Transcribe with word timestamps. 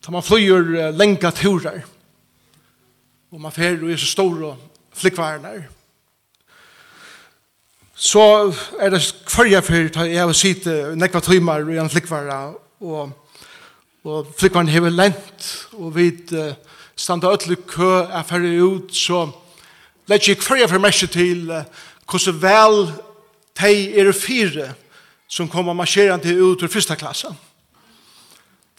Da 0.00 0.12
man 0.12 0.24
flyr 0.24 0.90
lenga 0.96 1.30
turer. 1.30 1.82
Og 3.30 3.40
man 3.40 3.52
fer 3.52 3.78
og 3.82 3.90
er 3.92 3.96
så 3.96 4.22
og 4.22 4.56
flikvarnar. 4.96 5.68
Så 7.94 8.54
er 8.80 8.90
det 8.90 9.02
kvarja 9.26 9.60
for 9.60 9.88
da 9.92 10.06
jeg 10.08 10.24
har 10.24 10.32
sitt 10.32 10.66
nekva 10.96 11.20
timer 11.20 11.68
i 11.68 11.78
en 11.78 11.90
flikkvarna 11.90 12.54
og 12.80 13.16
og 14.04 14.30
flikkvarna 14.38 14.72
hever 14.72 14.90
lent 14.90 15.46
og 15.76 15.92
vi 15.96 16.06
standa 16.96 17.28
ötlu 17.28 17.58
kø 17.68 17.90
er 18.08 18.24
fyrir 18.24 18.62
ut 18.64 18.94
så 18.96 19.26
lett 20.08 20.28
jeg 20.28 20.40
kvarja 20.40 20.68
for 20.68 20.80
mersi 20.80 21.06
til 21.06 21.44
hvordan 22.08 22.40
vel 22.40 22.88
de 23.60 24.00
er 24.00 24.12
fire 24.12 24.72
som 25.28 25.48
kommer 25.48 25.76
marscherande 25.76 26.32
ut 26.40 26.62
ur 26.62 26.68
fyrsta 26.68 26.94
klassen. 26.94 27.36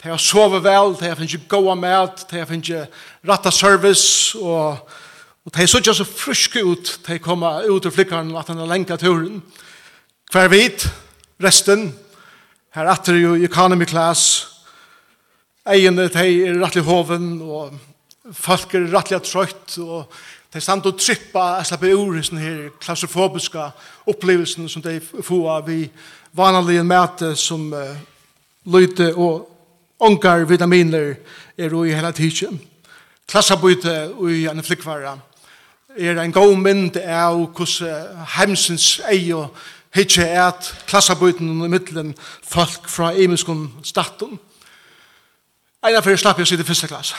De 0.02 0.10
har 0.10 0.18
sovet 0.18 0.64
vel, 0.64 0.96
de 0.98 1.06
har 1.06 1.18
finnet 1.18 1.44
goa 1.50 1.76
mat, 1.78 2.24
de 2.30 2.40
har 2.40 2.48
finnet 2.50 2.90
ratta 3.28 3.52
service, 3.54 4.34
og, 4.34 4.80
og 5.46 5.54
de 5.54 5.66
ser 5.66 5.78
ikke 5.78 5.94
så 5.94 6.06
friske 6.08 6.62
ut, 6.66 6.90
de 7.06 7.18
kommer 7.22 7.68
ut 7.70 7.86
ur 7.86 7.94
flikkaren 7.94 8.32
at 8.34 8.50
han 8.50 8.58
har 8.58 8.70
lenka 8.72 8.96
turen. 8.98 9.38
Hver 10.32 10.50
vit, 10.50 10.88
resten, 11.42 11.92
her 12.74 12.90
atter 12.90 13.14
jo 13.20 13.36
economy 13.38 13.86
class, 13.86 14.48
eierne, 15.70 16.08
de 16.10 16.26
er 16.48 16.58
rattelig 16.58 16.82
hoven, 16.88 17.36
og 17.46 17.78
folk 18.34 18.74
er 18.74 18.90
rattelig 18.90 19.22
trøyt, 19.28 19.78
og 19.78 20.10
de 20.50 20.58
er 20.58 20.66
stand 20.66 20.90
og 20.90 20.98
trippa, 20.98 21.46
jeg 21.60 21.70
slipper 21.70 21.94
ur 21.94 22.18
i 22.18 22.24
sånne 22.26 22.42
her 22.42 22.58
klaustrofobiske 22.82 23.70
opplevelsen 24.10 24.66
som 24.68 24.82
de 24.82 24.98
får 24.98 25.48
av 25.60 25.70
i 25.70 25.86
vanlige 26.34 26.82
mæte 26.84 27.32
som 27.38 27.70
uh, 27.70 27.94
lyte 28.66 29.12
og 29.14 29.51
ongar 30.02 30.44
vitaminer 30.48 31.14
er 31.58 31.74
i 31.84 31.94
hele 31.94 32.12
tiden. 32.12 32.60
Klassabyte 33.28 34.12
i 34.28 34.46
en 34.50 34.62
flikvara 34.62 35.18
er 35.96 36.18
en 36.18 36.32
god 36.32 36.56
mynd 36.56 36.96
av 36.96 37.38
hvordan 37.54 38.24
heimsens 38.36 39.00
eie 39.10 39.44
hitje 39.94 40.24
er 40.24 40.48
at 40.48 40.70
klassabyten 40.88 41.50
i 41.64 41.68
middelen 41.68 42.14
folk 42.42 42.88
fra 42.88 43.12
emiskun 43.12 43.68
staten. 43.84 44.38
Eina 45.82 46.00
fyrir 46.00 46.20
slapp 46.20 46.40
jeg 46.40 46.52
sitte 46.52 46.64
i 46.64 46.68
første 46.68 46.88
klasse. 46.88 47.18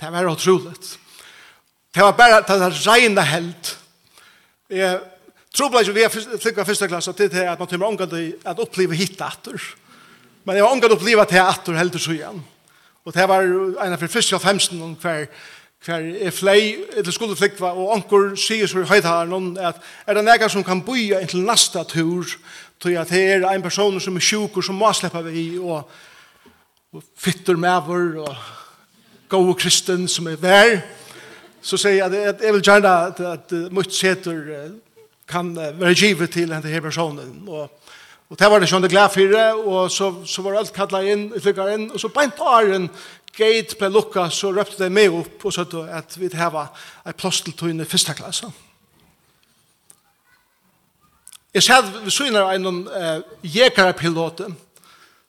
Det 0.00 0.10
var 0.12 0.26
utroligt. 0.30 0.98
Det 1.94 2.02
var 2.02 2.16
bare 2.16 2.42
det 2.48 2.60
var 2.60 2.78
reina 2.86 3.22
held. 3.22 3.76
Jeg 4.70 5.00
tror 5.54 5.68
bare 5.68 5.82
ikke 5.84 5.94
vi 5.94 6.02
har 6.02 6.38
flikva 6.40 6.64
første 6.64 6.88
klasse 6.88 7.12
til 7.12 7.30
det 7.30 7.46
at 7.46 7.58
man 7.58 7.68
tømmer 7.68 7.86
omgående 7.86 8.32
at 8.44 8.58
oppleve 8.58 8.96
hittater. 8.96 9.60
Men 10.44 10.56
jeg 10.56 10.64
har 10.64 10.74
omgått 10.74 10.94
opplivet 10.96 11.30
til 11.30 11.42
at 11.42 11.66
du 11.66 11.74
heldur 11.76 12.02
så 12.02 12.14
igjen. 12.16 12.42
Og 13.04 13.14
det 13.14 13.26
var 13.28 13.42
en 13.42 13.92
av 13.92 13.98
de 14.00 14.08
første 14.08 14.36
av 14.36 14.42
femsten 14.42 14.82
om 14.82 14.94
hver, 15.02 15.26
hver 15.86 16.06
er 16.22 16.34
flei, 16.34 16.76
eller 16.96 17.14
skulle 17.14 17.38
flikva, 17.38 17.72
og 17.74 17.90
onkur 17.96 18.36
sier 18.38 18.70
så 18.70 18.82
i 18.82 18.86
høydharen 18.86 19.56
at 19.58 19.80
er 20.06 20.18
det 20.18 20.24
nega 20.26 20.48
som 20.50 20.64
kan 20.66 20.82
boja 20.86 21.20
inntil 21.22 21.42
nasta 21.46 21.82
tur, 21.88 22.26
tog 22.82 22.98
at 22.98 23.10
det 23.10 23.22
er 23.34 23.46
en 23.46 23.62
person 23.62 23.98
som 24.00 24.16
er 24.18 24.26
sjuk 24.26 24.58
og 24.58 24.66
som 24.66 24.78
må 24.78 24.90
sleppa 24.94 25.22
vi, 25.26 25.58
og, 25.58 25.82
og 26.94 27.04
fytter 27.18 27.58
mever, 27.58 28.22
og 28.22 28.36
gode 29.32 29.56
kristen 29.58 30.06
som 30.08 30.28
er 30.30 30.38
vær, 30.38 30.78
så 31.62 31.78
sier 31.78 32.00
jeg 32.02 32.06
at, 32.06 32.14
at 32.34 32.42
jeg 32.42 32.54
vil 32.54 32.64
gjerne 32.66 32.96
at, 33.10 33.20
at, 33.20 33.52
at 33.54 33.74
mutt 33.74 33.94
seter 33.94 34.42
kan 35.30 35.54
være 35.56 35.94
givet 35.94 36.30
til 36.34 36.50
denne 36.50 36.80
personen, 36.82 37.42
og 37.48 37.70
Og 38.32 38.38
det 38.40 38.48
var 38.48 38.62
det 38.62 38.68
sånn 38.70 38.80
det 38.80 38.88
glede 38.88 39.12
for 39.12 39.28
det, 39.28 39.48
og 39.68 39.90
så 39.92 40.06
så 40.24 40.42
var 40.42 40.54
alt 40.56 40.72
kallet 40.72 41.10
inn, 41.12 41.24
flygar 41.36 41.74
inn, 41.74 41.90
og 41.92 42.00
så 42.00 42.08
bänt 42.08 42.38
åren 42.40 42.88
gate 43.36 43.76
ble 43.76 43.90
lukket, 43.92 44.32
så 44.32 44.48
røpte 44.56 44.80
de 44.80 44.88
meg 44.88 45.12
opp 45.12 45.44
og 45.44 45.52
så 45.52 45.66
at 45.92 46.16
vi 46.16 46.30
hava 46.32 46.70
ei 47.04 47.12
i 47.12 47.84
første 47.84 48.14
klasse. 48.14 48.48
Jeg 51.54 51.62
sa 51.62 51.80
vi 51.82 52.10
så 52.10 52.24
syner 52.24 52.54
en 52.54 52.88
eh, 52.88 53.20
jekarpilot 53.44 54.40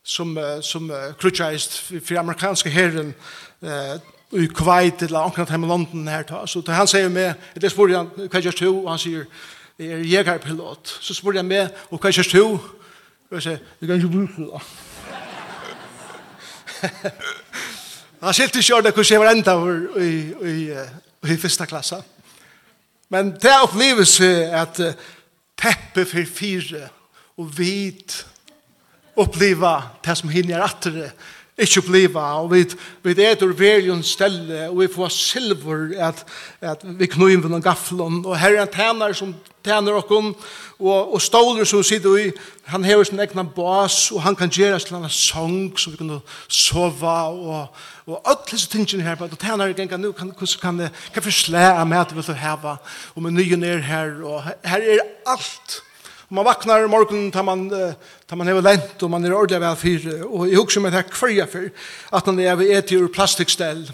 som, 0.03 0.38
eh, 0.38 0.62
som 0.62 0.90
uh, 0.90 1.12
krutjeist 1.19 1.81
for 2.00 2.19
amerikanske 2.19 2.69
herren 2.69 3.13
eh, 3.62 4.00
i 4.31 4.47
Kuwait 4.47 5.02
eller 5.02 5.19
omkring 5.19 5.50
hjemme 5.50 5.68
i 5.68 5.69
London 5.69 6.08
her. 6.08 6.24
Ta. 6.24 6.46
Så 6.47 6.63
han 6.68 6.88
sier 6.88 7.09
med, 7.09 7.34
det 7.56 7.72
spør 7.72 7.97
han, 7.97 8.08
hva 8.31 8.40
gjør 8.40 8.56
du? 8.59 8.69
Og 8.86 8.90
han 8.90 9.00
sier, 9.00 9.25
jeg 9.78 9.92
er 9.92 10.08
jegerpilot. 10.08 10.97
Så 11.02 11.13
spør 11.13 11.42
han 11.42 11.46
med, 11.46 11.68
og 11.92 12.00
hva 12.00 12.12
gjør 12.12 12.31
du? 12.31 12.59
Og 13.34 13.40
jeg 13.40 13.46
sier, 13.48 13.62
jeg 13.82 13.88
kan 13.90 13.96
ikke 13.98 14.14
bruke 14.14 14.36
det 14.38 14.50
da. 14.52 14.60
Han 18.24 18.34
skilte 18.36 18.60
ikke 18.62 18.76
ordentlig 18.76 18.94
hvordan 18.94 19.12
jeg 19.12 19.22
var 19.22 19.32
enda 19.32 19.54
i, 20.00 20.12
i, 20.52 20.54
i, 20.70 21.34
i 21.34 21.38
første 21.42 21.66
klasse. 21.66 21.98
Men 23.10 23.32
det 23.34 23.50
er 23.50 23.66
oppleves 23.66 24.20
at 24.22 24.80
teppe 25.58 26.06
for 26.06 26.30
fire 26.30 26.88
og 27.38 27.46
hvit 27.58 28.26
oppleva 29.20 29.74
det 30.06 30.18
som 30.18 30.32
hinner 30.34 30.64
atter 30.66 31.10
Ikke 31.58 31.81
bliva, 31.86 32.19
og 32.41 32.47
vi, 32.50 32.64
vi 33.03 33.14
er 33.22 33.36
etur 33.36 33.52
verjon 33.53 34.00
stelle, 34.03 34.72
og 34.72 34.80
vi 34.80 34.88
får 34.90 35.12
silver 35.14 35.91
at, 36.02 36.24
at 36.62 36.81
vi 36.97 37.06
knuim 37.06 37.44
vi 37.44 37.52
noen 37.52 37.62
gafflon, 37.62 38.24
og 38.25 38.40
her 38.41 38.58
er 38.58 38.64
en 38.64 38.72
tænar 38.74 39.14
som 39.14 39.36
tænar 39.62 40.00
okkom, 40.00 40.31
og, 40.80 41.13
og 41.13 41.22
stoler 41.22 41.69
som 41.69 41.84
sitter 41.86 42.18
i, 42.18 42.31
han 42.66 42.84
hever 42.84 43.06
sin 43.06 43.22
egna 43.22 43.46
bas, 43.46 44.09
og 44.12 44.24
han 44.25 44.36
kan 44.36 44.50
gjøre 44.50 44.80
til 44.80 44.97
en 44.97 45.09
sång, 45.09 45.78
så 45.78 45.94
vi 45.94 46.02
kan 46.02 46.19
sova, 46.50 47.30
og, 47.30 47.68
og 48.08 48.22
alle 48.25 48.50
disse 48.52 48.69
tingene 48.74 49.03
her, 49.03 49.16
og 49.22 49.38
tænar 49.38 49.68
er 49.68 49.78
genga 49.78 49.97
nu, 49.97 50.12
kan, 50.12 50.34
kan, 50.34 50.47
kan, 50.62 50.90
kan 51.13 51.24
forslæ 51.24 51.69
av 51.78 51.88
med 51.88 52.02
at 52.02 52.16
vi 52.16 52.22
vil 52.25 52.36
heva, 52.36 52.78
og 53.16 53.22
med 53.22 53.31
nye 53.31 53.56
ned 53.56 53.80
her, 53.80 54.24
og 54.25 54.44
her 54.44 54.81
er 54.81 55.06
alt, 55.28 55.84
Og 56.30 56.38
man 56.38 56.48
vaknar 56.48 56.86
i 56.86 56.90
morgenen 56.90 57.32
tar 57.32 57.46
man, 57.48 57.68
tar 58.28 58.40
man 58.40 58.48
hever 58.48 58.66
lent 58.66 59.04
og 59.04 59.12
man 59.12 59.26
er 59.26 59.36
ordentlig 59.36 59.62
vel 59.62 59.76
fyr 59.78 60.08
Og 60.28 60.48
jeg 60.48 60.58
husker 60.62 60.82
meg 60.82 60.94
det 60.94 61.02
her 61.02 61.12
kvarja 61.12 61.46
fyr, 61.50 61.70
at 62.14 62.28
man 62.28 62.40
er 62.40 62.56
et 62.56 62.74
etir 62.80 63.08
plastikkstell. 63.14 63.86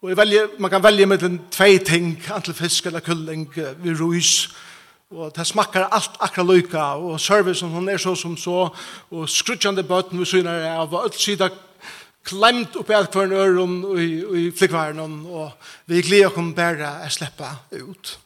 Og 0.00 0.16
velger, 0.16 0.48
man 0.58 0.70
kan 0.70 0.82
velge 0.82 1.06
med 1.06 1.24
tvei 1.52 1.78
ting, 1.84 2.14
antil 2.32 2.54
fisk 2.56 2.86
eller 2.86 3.04
kulling, 3.04 3.50
vi 3.82 3.92
ruis, 3.92 4.48
og 5.10 5.32
det 5.36 5.44
smakkar 5.46 5.90
alt 5.92 6.16
akkurat 6.22 6.46
lyka 6.46 6.84
og 7.02 7.20
servicen 7.20 7.72
hon 7.74 7.88
er 7.88 7.98
så 7.98 8.14
som 8.14 8.36
så, 8.36 8.70
og 9.10 9.28
skrutjande 9.28 9.82
bøtten 9.82 10.22
vi 10.22 10.24
synar 10.24 10.62
av, 10.70 10.94
og 10.94 11.04
alt 11.04 11.18
sida 11.20 11.50
klemt 12.24 12.76
oppi 12.78 12.94
alt 12.94 13.10
kvarn 13.10 13.32
øren 13.34 13.84
og 13.84 14.00
i, 14.00 14.46
i 14.46 14.52
og 14.54 15.52
vi 15.86 16.00
gleder 16.00 16.30
oss 16.30 16.54
bare 16.56 16.94
å 17.04 17.10
sleppa 17.10 17.50
ut. 17.72 18.16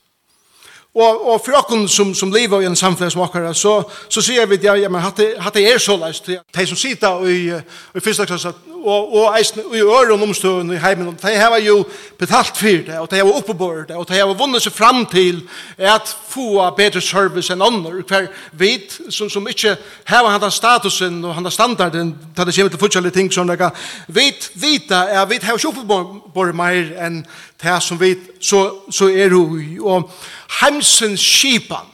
Og, 0.94 1.28
og 1.28 1.40
for 1.42 1.56
okken 1.58 1.88
som, 1.88 2.12
som 2.14 2.30
lever 2.32 2.62
i 2.62 2.68
en 2.68 2.76
samfunn 2.76 3.10
som 3.10 3.24
samfunnsmakere, 3.24 3.54
så, 3.54 3.82
så 4.08 4.22
sier 4.22 4.46
vi 4.46 4.60
at 4.62 4.78
ja, 4.78 4.88
men 4.88 5.02
hatt 5.02 5.18
det 5.56 5.64
er 5.66 5.78
så 5.82 5.96
leist. 5.98 6.28
De 6.30 6.66
som 6.66 6.78
sitter 6.78 7.24
i, 7.26 7.40
i 7.50 8.02
første 8.02 8.26
klasse, 8.26 8.52
og, 8.84 9.14
og 9.16 9.38
eisen, 9.38 9.62
i 9.74 9.80
øren 9.80 10.22
omstående 10.22 10.74
i 10.76 10.78
heimen, 10.78 11.16
de 11.22 11.32
har 11.34 11.56
jo 11.58 11.84
betalt 12.18 12.56
for 12.56 12.84
det, 12.86 12.98
og 12.98 13.10
de 13.10 13.16
har 13.16 13.32
oppebord 13.32 13.88
det, 13.88 13.96
og 13.96 14.08
de 14.08 14.18
har 14.20 14.34
vunnet 14.38 14.62
seg 14.62 14.72
fram 14.76 15.06
til 15.10 15.40
at 15.78 16.14
få 16.28 16.62
bedre 16.76 17.00
service 17.00 17.52
enn 17.52 17.64
andre, 17.64 18.04
hver 18.06 18.28
vit 18.52 18.98
som, 19.08 19.30
som 19.30 19.48
ikke 19.48 19.76
har 20.06 20.28
hatt 20.28 20.46
statusen 20.52 21.24
og 21.24 21.34
hatt 21.34 21.52
standarden, 21.52 22.14
da 22.36 22.44
det 22.44 22.54
kommer 22.54 22.70
til 22.76 22.84
forskjellige 22.84 23.16
ting, 23.16 23.32
sånn 23.32 23.50
at 23.56 23.82
vit 24.06 24.50
vita 24.54 25.06
at 25.22 25.30
vi 25.30 25.40
har 25.42 25.56
ikke 25.56 25.72
oppebord 25.72 26.54
mer 26.54 26.94
enn 27.00 27.24
det 27.64 27.82
som 27.82 28.00
vi 28.00 28.14
så, 28.40 28.60
så 28.90 29.08
er 29.08 29.32
jo. 29.32 29.44
Og, 29.80 30.10
heimsens 30.60 31.20
skipan 31.20 31.86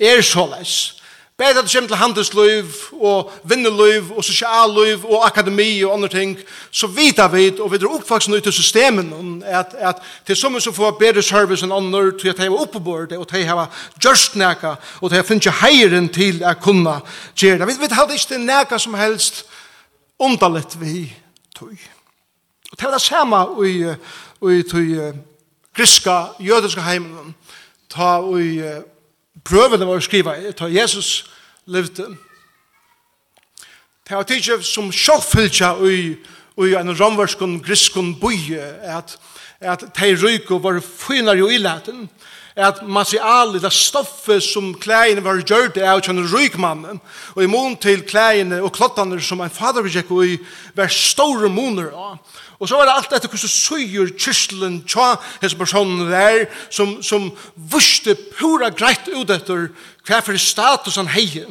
er 0.00 0.22
såleis. 0.22 1.00
Bare 1.40 1.48
at 1.48 1.64
det 1.64 1.72
kommer 1.72 1.88
til 1.88 1.96
handelsløyv 1.96 2.66
og 2.92 3.32
vinneløyv 3.44 4.12
og 4.16 4.24
sosialløyv 4.24 5.04
og 5.04 5.26
akademi 5.26 5.82
og 5.82 5.94
andre 5.94 6.08
ting, 6.08 6.38
så 6.70 6.86
vita 6.86 7.26
vi, 7.32 7.46
og 7.60 7.72
vi 7.72 7.78
er 7.80 7.86
oppvaksen 7.88 8.34
ut 8.34 8.46
i 8.46 8.52
systemen, 8.52 9.42
at, 9.46 9.72
at 9.78 10.02
til 10.26 10.36
som 10.36 10.60
som 10.60 10.74
får 10.74 10.90
bedre 11.00 11.22
service 11.22 11.64
enn 11.64 11.72
andre, 11.72 12.18
til 12.18 12.28
at 12.28 12.36
de 12.36 12.42
har 12.42 12.60
oppebord, 12.60 13.12
og 13.12 13.30
de 13.32 13.44
har 13.44 13.70
gjørst 14.02 14.36
næka, 14.36 14.74
og 15.00 15.10
de 15.10 15.16
har 15.16 15.22
finnet 15.22 15.48
heieren 15.62 16.08
til 16.08 16.44
å 16.44 16.52
kunne 16.60 17.00
gjøre 17.36 17.58
det. 17.58 17.68
Vi 17.68 17.80
vet 17.80 17.96
aldri 17.96 18.20
ikke 18.20 18.38
næka 18.44 18.78
som 18.78 18.94
helst 18.94 19.44
underlitt 20.18 20.76
vi 20.80 21.08
tog. 21.56 21.72
Og 22.72 22.78
det 22.78 22.86
er 22.86 22.92
det 22.92 23.02
samme 23.02 23.44
i, 23.64 23.76
i 24.44 24.62
tog 24.62 25.24
griska, 25.80 26.34
jødiska 26.40 26.80
heimen, 26.80 27.34
ta 27.88 28.18
og 28.20 28.40
i 28.42 28.60
prøvene 29.44 29.86
var 29.88 30.00
skriva, 30.04 30.34
ta 30.52 30.68
Jesus 30.68 31.30
levde. 31.66 32.10
ta 34.08 34.18
var 34.18 34.28
tidsi 34.28 34.58
som 34.66 34.90
sjåfylgja 34.92 35.72
i, 35.88 36.00
i 36.60 36.74
en 36.76 36.92
romverskun, 36.92 37.60
griskun 37.64 38.12
boi, 38.20 38.58
at, 38.82 39.16
at 39.60 39.86
tei 39.96 40.12
ryko 40.18 40.60
var 40.60 40.82
fynar 40.84 41.40
jo 41.40 41.48
ilaten, 41.48 42.08
at 42.60 42.82
materialet, 42.84 43.62
det 43.62 43.72
stoffet 43.72 44.42
som 44.44 44.74
klæene 44.74 45.22
var 45.24 45.40
gjørt 45.46 45.78
av 45.80 46.02
kjønne 46.04 46.26
rykmannen, 46.28 47.00
og 47.32 47.42
i 47.42 47.48
mån 47.48 47.78
til 47.80 48.02
klæene 48.04 48.58
og 48.60 48.74
klottene 48.76 49.20
som 49.22 49.40
en 49.40 49.54
fader 49.54 49.86
vil 49.86 50.02
og 50.10 50.26
i, 50.26 50.36
var 50.76 50.92
store 50.92 51.48
måneder 51.48 51.94
av. 51.94 52.18
Og 52.60 52.68
så 52.68 52.76
var 52.76 52.88
det 52.88 52.94
alt 52.94 53.14
etter 53.16 53.30
hvordan 53.32 53.52
søyer 53.52 54.10
kyrselen 54.20 54.82
tja 54.84 55.14
hese 55.40 55.56
personen 55.56 56.10
der, 56.10 56.44
som, 56.68 56.98
som 57.02 57.30
vuste 57.56 58.14
pura 58.36 58.68
greit 58.68 59.08
ut 59.08 59.32
etter 59.32 59.70
hva 60.04 60.20
for 60.24 60.36
status 60.36 61.00
han 61.00 61.08
heier. 61.08 61.48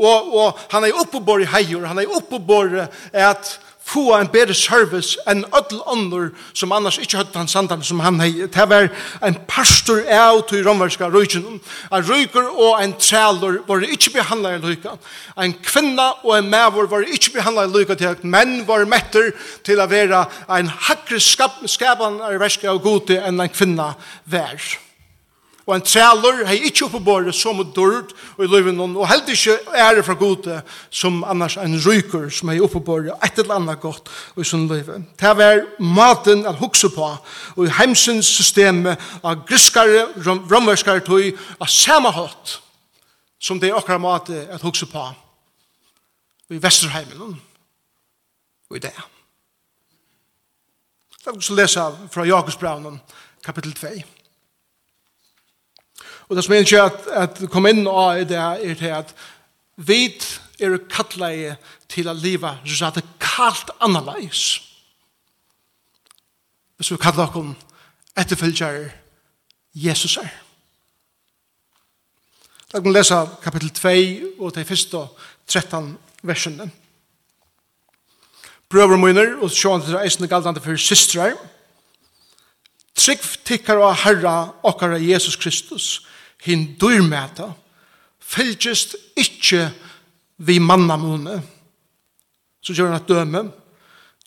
Og, 0.00 0.34
og 0.36 0.60
han 0.72 0.84
er 0.84 0.96
oppe 0.96 1.18
oppebor 1.18 1.42
i 1.44 1.48
heier, 1.48 1.88
han 1.88 1.98
er 2.00 2.12
oppe 2.12 2.36
oppebor 2.36 2.76
at 3.12 3.56
få 3.90 4.04
en 4.16 4.30
bedre 4.30 4.54
service 4.54 5.18
enn 5.30 5.42
ødel 5.56 5.80
ånder 5.90 6.28
som 6.54 6.72
annars 6.72 6.98
ikke 7.02 7.20
hadde 7.20 7.38
han 7.38 7.50
samtale 7.50 7.86
som 7.86 8.00
han 8.04 8.20
hei. 8.22 8.46
Det 8.46 8.66
var 8.70 8.90
en 9.26 9.38
pastor 9.50 10.02
av 10.14 10.42
til 10.50 10.64
romverska 10.66 11.10
røyken. 11.10 11.60
En 11.90 12.06
røyker 12.06 12.50
og 12.50 12.82
en 12.82 12.94
træler 12.98 13.60
var 13.68 13.86
ikke 13.86 14.14
behandlet 14.18 14.60
i 14.60 14.72
lykka. 14.72 14.96
En 15.40 15.56
kvinna 15.64 16.10
og 16.22 16.36
en 16.38 16.50
mævor 16.52 16.90
var 16.90 17.06
ikke 17.06 17.34
behandlet 17.38 17.70
i 17.70 17.78
lykka 17.78 17.98
til 17.98 18.12
at 18.12 18.24
menn 18.24 18.60
var 18.68 18.86
metter 18.90 19.32
til 19.66 19.80
å 19.80 19.88
være 19.90 20.24
en 20.58 20.70
hakre 20.90 21.20
skapende 21.20 21.70
skapende 21.70 22.38
verska 22.40 22.70
og 22.72 22.84
gode 22.84 23.18
enn 23.18 23.40
en 23.40 23.52
kvinna 23.52 23.92
vær 24.30 24.89
og 25.70 25.76
en 25.76 25.84
trælor 25.86 26.40
hei 26.48 26.56
ikkje 26.66 26.88
oppe 26.88 26.98
båret 27.06 27.36
som 27.36 27.60
er 27.62 27.68
dørt 27.76 28.10
og 28.34 28.42
i 28.42 28.48
løyven 28.50 28.80
og 28.82 29.04
held 29.06 29.28
ikkje 29.30 29.54
ære 29.70 30.02
fra 30.02 30.16
gode 30.18 30.56
som 30.90 31.20
annars 31.22 31.54
en 31.62 31.76
ryker 31.84 32.26
som 32.34 32.50
hei 32.50 32.58
oppe 32.58 32.82
båret 32.82 33.14
et 33.22 33.38
eller 33.38 33.60
annet 33.60 33.78
godt 33.78 34.10
og 34.34 34.42
i 34.42 34.48
sånn 34.48 34.66
løyven. 34.70 35.06
Det 35.14 35.30
er 35.30 35.62
maten 35.78 36.42
at 36.50 36.58
hukse 36.58 36.90
på 36.90 37.06
og 37.06 37.62
i 37.62 37.70
heimsens 37.78 38.26
systemet 38.26 38.98
av 39.22 39.46
griskare, 39.46 40.08
rom, 40.26 40.42
romverskare 40.50 41.06
tøy 41.06 41.30
av 41.60 41.70
samme 41.70 42.10
hatt 42.18 42.58
som 43.38 43.62
det 43.62 43.70
er 43.70 43.78
akkurat 43.78 44.02
maten 44.02 44.42
at 44.50 44.66
hukse 44.66 44.90
på 44.90 45.06
og 45.06 46.56
i 46.56 46.58
Vesterheimen 46.58 47.38
og 48.70 48.76
i 48.76 48.82
det. 48.82 48.96
Det 51.20 51.28
er 51.30 51.36
også 51.36 51.54
lese 51.54 51.90
fra 52.10 52.26
Jakobsbraunen 52.26 52.98
kapittel 53.44 53.72
2. 53.78 54.19
Og 56.30 56.36
det 56.36 56.44
som 56.44 56.54
jeg 56.54 56.62
ikke 56.62 56.82
at, 56.86 57.06
at 57.10 57.38
kom 57.50 57.66
inn 57.66 57.88
av 57.90 58.20
det 58.30 58.38
er 58.38 58.74
til 58.78 58.92
at 58.94 59.08
vi 59.82 60.04
er 60.62 60.76
kattleie 60.92 61.56
til 61.90 62.06
å 62.06 62.14
leve 62.14 62.52
radikalt 62.70 63.72
annerledes. 63.82 64.60
Hvis 66.78 66.92
vi 66.92 67.00
kattler 67.02 67.32
dere 67.34 67.56
etterfølger 68.22 68.84
Jesus 69.74 70.16
er. 70.22 70.30
Da 72.70 72.78
kan 72.78 72.86
vi 72.86 72.94
lese 72.94 73.18
kapittel 73.42 73.72
2 73.74 73.94
og 74.38 74.54
til 74.54 74.68
første 74.68 75.00
og 75.00 75.18
13 75.48 75.96
versene. 76.22 76.68
Brøver 78.70 78.94
og 78.94 79.02
munner 79.02 79.34
og 79.42 79.50
sjående 79.50 79.88
til 79.88 79.98
eisende 79.98 80.30
galdande 80.30 80.62
for 80.62 80.78
systrar. 80.78 81.34
Trygg 82.94 83.26
tikkar 83.48 83.82
og 83.82 83.96
herra 84.04 84.52
okkara 84.62 85.00
Jesus 85.02 85.34
Kristus 85.36 86.06
hin 86.44 86.76
dyrmæta, 86.80 87.50
fylgist 88.20 88.96
ikkje 89.16 89.70
vi 90.38 90.58
mannamone, 90.58 91.42
så 92.62 92.74
gjør 92.74 92.92
han 92.92 93.00
et 93.00 93.08
døme, 93.08 93.42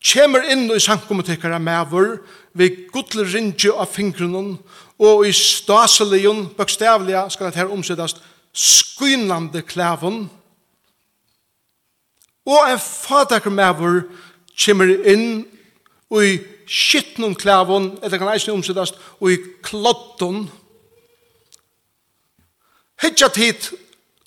kjemur 0.04 0.46
inn 0.52 0.68
i 0.74 0.82
sankommutikere 0.84 1.60
mævur, 1.64 2.18
vi 2.54 2.70
gudler 2.94 3.30
rinje 3.34 3.72
av 3.74 3.90
fingrunnen, 3.94 4.58
og 5.02 5.26
i 5.28 5.34
staselion, 5.34 6.46
bøkstavlega, 6.58 7.26
skal 7.30 7.50
det 7.50 7.62
her 7.62 7.72
omsettast, 7.74 8.22
skynande 8.54 9.64
klævun, 9.66 10.28
og 12.46 12.68
en 12.70 12.80
fadakker 12.80 13.54
mævur 13.54 14.04
kjemur 14.60 14.92
inn 15.10 15.46
i 16.14 16.34
skittnum 16.68 17.34
klævun, 17.36 17.96
eller 18.04 18.20
kan 18.20 18.34
eisne 18.34 18.54
omsettast, 18.54 19.00
og 19.20 19.32
i 19.32 19.40
klottun, 19.64 20.44
og 20.46 20.63
hitja 23.04 23.30
tid 23.34 23.70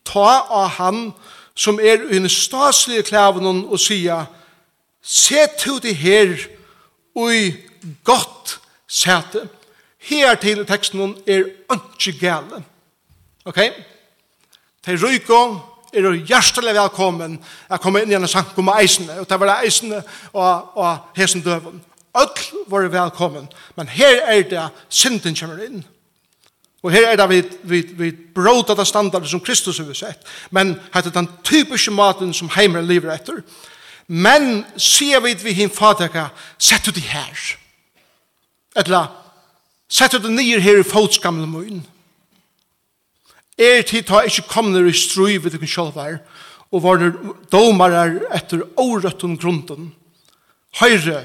ta 0.07 0.47
av 0.49 0.69
han 0.79 1.11
som 1.57 1.81
er 1.81 2.05
i 2.13 2.21
en 2.21 2.29
staslige 2.29 3.07
klæven 3.09 3.65
og 3.65 3.81
sia 3.81 4.25
se 5.03 5.47
to 5.59 5.79
det 5.83 5.97
her 5.97 6.37
og 7.17 7.33
godt 8.05 8.59
sete. 8.89 9.49
Her 9.99 10.35
til 10.35 10.67
teksten 10.67 11.17
er 11.27 11.49
ikke 11.73 12.19
gale. 12.21 12.63
Ok? 13.45 13.61
Til 14.85 15.01
ryko 15.03 15.41
er 15.93 16.03
du 16.03 16.13
hjertelig 16.29 16.75
velkommen 16.77 17.39
å 17.71 17.79
komme 17.83 18.03
inn 18.05 18.13
i 18.13 18.19
en 18.19 18.29
sang 18.29 18.53
om 18.59 18.71
eisene. 18.77 19.21
Og 19.23 19.29
det 19.29 19.39
var 19.41 19.63
eisene 19.65 20.03
og, 20.33 20.77
og 20.77 21.17
hesen 21.17 21.43
døven. 21.43 21.81
Ødel 22.17 22.65
var 22.71 22.89
velkommen. 22.93 23.49
Men 23.77 23.89
her 23.89 24.21
er 24.27 24.43
det 24.51 24.69
synden 24.89 25.37
kommer 25.37 25.65
inn. 25.65 25.85
Og 26.87 26.93
her 26.95 27.09
er 27.11 27.19
det 27.19 27.27
vi, 27.31 27.41
vi, 27.67 27.81
vi 27.99 28.09
bråta 28.15 28.77
det 28.79 28.87
standardet 28.87 29.27
som 29.31 29.41
Kristus 29.43 29.81
har 29.83 29.95
sett. 29.99 30.23
Men 30.55 30.77
det 30.95 31.07
er 31.09 31.15
den 31.17 31.29
typiske 31.43 31.91
maten 31.91 32.31
som 32.35 32.51
heimer 32.55 32.85
lever 32.87 33.11
etter. 33.11 33.41
Men 34.07 34.63
sier 34.79 35.19
vi 35.25 35.33
vi 35.35 35.53
hin 35.53 35.71
fataka, 35.71 36.29
sett 36.59 36.87
du 36.87 36.93
det 36.95 37.03
her. 37.11 37.41
Etla, 38.79 39.09
sett 39.91 40.15
du 40.15 40.21
det 40.23 40.31
nye 40.31 40.61
her 40.63 40.79
i 40.79 40.87
fotskamle 40.87 41.49
mun. 41.51 41.81
Er 43.59 43.83
tid 43.83 44.07
ta 44.07 44.21
ikkje 44.23 44.47
komne 44.47 44.85
i 44.87 44.93
strui 44.95 45.41
vid 45.41 45.57
dukkan 45.57 45.73
sjolvar, 45.73 46.21
og 46.71 46.85
var 46.85 47.03
domarar 47.51 48.21
etter 48.37 48.63
årettun 48.79 49.35
grunden. 49.41 49.91
Høyre, 50.79 51.25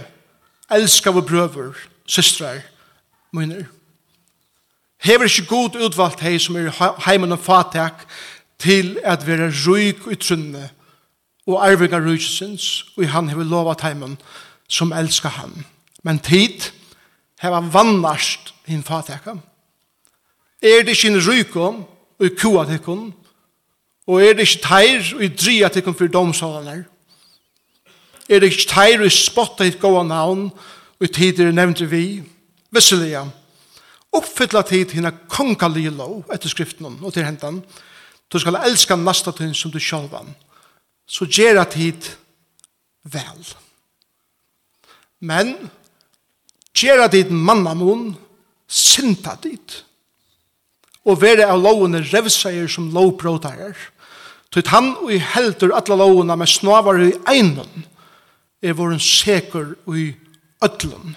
elskar 0.72 1.14
vi 1.19 1.22
brøver, 1.28 1.78
systrar, 2.07 2.64
munner. 3.36 3.68
Hever 5.01 5.24
ikke 5.24 5.48
god 5.50 5.75
utvalgt 5.81 6.21
hei 6.21 6.38
som 6.39 6.56
er 6.56 6.69
heimen 7.07 7.33
og 7.33 7.39
fatak 7.42 8.06
til 8.62 9.00
at 9.03 9.25
være 9.27 9.50
ryk 9.50 10.06
i 10.12 10.15
trunne 10.15 10.68
og 11.48 11.57
arvega 11.65 11.98
ryksins 12.00 12.86
og 12.98 13.09
han 13.09 13.30
hever 13.30 13.44
lovat 13.44 13.81
heimen 13.81 14.18
som 14.69 14.94
elskar 14.94 15.30
han. 15.30 15.65
Men 16.03 16.19
tid 16.19 16.69
hever 17.42 17.65
vannast 17.74 18.53
hinn 18.65 18.83
fatakam. 18.83 19.42
Er 20.62 20.86
det 20.86 20.94
ikke 20.94 21.07
en 21.07 21.24
rykom 21.27 21.83
og 22.19 22.25
i 22.25 22.36
kua 22.38 22.65
tikkun 22.69 23.09
og 24.07 24.21
er 24.21 24.33
det 24.38 24.45
ikke 24.45 24.68
teir 24.68 25.13
og 25.15 25.24
i 25.24 25.33
dria 25.33 25.69
tikkun 25.69 25.97
for 25.97 26.07
domsalaner. 26.07 26.83
Er 28.30 28.39
det 28.39 28.54
ikke 28.54 28.69
teir 28.69 29.01
og 29.01 29.09
i 29.09 29.13
spotta 29.13 29.65
hitt 29.65 29.81
gåa 29.81 30.04
navn 30.06 30.52
og 30.99 31.06
i 31.06 31.09
tider 31.09 31.52
nevnt 31.52 31.81
vi. 31.92 32.21
Vesselige, 32.71 33.26
uppfylla 34.11 34.63
tid 34.68 34.91
hina 34.95 35.11
kongalige 35.31 35.91
lov 35.95 36.31
etter 36.33 36.51
skriften 36.51 36.99
og 36.99 37.13
til 37.13 37.25
hentan. 37.25 37.61
Du 38.31 38.39
skal 38.39 38.59
elska 38.59 38.95
nasta 38.95 39.31
tid 39.35 39.53
som 39.56 39.71
du 39.71 39.80
sjálvan. 39.80 40.33
Så 41.07 41.27
gjerra 41.27 41.65
tid 41.68 42.07
vel. 43.03 43.41
Men 45.19 45.56
gjerra 46.75 47.09
tid 47.11 47.31
mannamon 47.31 48.13
synta 48.68 49.35
tid. 49.41 49.81
Og 51.06 51.19
vere 51.21 51.47
av 51.49 51.59
lovene 51.59 52.03
revseier 52.11 52.69
som 52.71 52.91
lovbrotarer. 52.94 53.75
Tøyt 54.51 54.69
han 54.71 54.94
og 54.99 55.11
i 55.15 55.19
heldur 55.23 55.73
alla 55.75 55.97
lovuna 56.03 56.35
med 56.37 56.49
snavar 56.51 56.99
i 57.01 57.13
einon 57.31 57.85
er 58.61 58.75
vår 58.77 58.97
sekur 59.01 59.73
og 59.87 59.97
i 59.97 60.11
ödlun. 60.61 61.15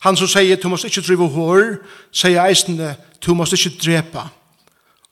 Han 0.00 0.16
som 0.16 0.28
sier, 0.28 0.56
du 0.56 0.68
måst 0.72 0.86
ikke 0.88 1.04
drive 1.04 1.28
hår, 1.28 1.74
sier 2.12 2.40
eisende, 2.46 2.94
du 3.20 3.34
måst 3.36 3.52
ikke 3.52 3.76
drepa. 3.82 4.28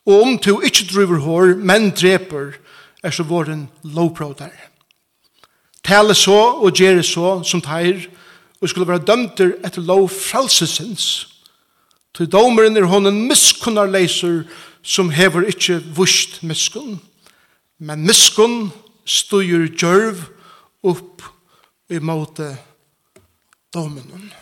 Og 0.09 0.23
om 0.23 0.39
du 0.41 0.61
ikke 0.65 0.87
driver 0.89 1.21
hår, 1.21 1.55
men 1.61 1.91
dreper, 1.91 2.55
er 3.05 3.13
så 3.15 3.23
våren 3.23 3.69
lovbroder. 3.85 4.55
Tale 5.85 6.15
så 6.15 6.39
og 6.59 6.73
gjere 6.77 7.03
så 7.07 7.43
som 7.45 7.61
teir, 7.63 8.09
og 8.61 8.69
skulle 8.69 8.89
være 8.89 9.05
dømter 9.07 9.53
etter 9.65 9.85
lov 9.85 10.09
frelsesins. 10.11 11.29
Til 12.17 12.27
domeren 12.27 12.77
er 12.77 12.89
hånden 12.89 13.29
miskunnar 13.29 13.87
leiser, 13.87 14.43
som 14.83 15.11
hever 15.11 15.47
ikke 15.53 15.79
vust 15.95 16.43
miskun. 16.43 16.99
Men 17.79 18.07
miskun 18.07 18.73
styr 19.07 19.69
djørv 19.69 20.25
opp 20.83 21.23
i 21.91 22.01
måte 22.03 22.51
domenen 23.75 24.33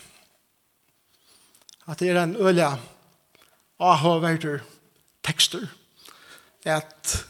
at 1.87 1.99
det 1.99 2.09
er 2.11 2.21
en 2.21 2.35
øyla 2.35 2.75
avhåverter 3.79 4.59
tekster 5.23 5.67
at 6.67 7.25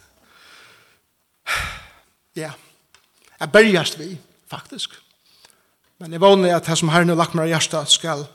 ja, 2.36 2.52
jeg 3.40 3.52
bergast 3.52 4.00
vi 4.00 4.18
faktisk. 4.48 4.90
Men 5.98 6.14
jeg 6.14 6.22
vanlig 6.22 6.54
at 6.54 6.66
det 6.66 6.78
som 6.78 6.90
herren 6.90 7.10
har 7.10 7.20
lagt 7.20 7.36
meg 7.38 7.50
i 7.50 7.54
hjertet 7.54 7.92
skal 7.92 8.26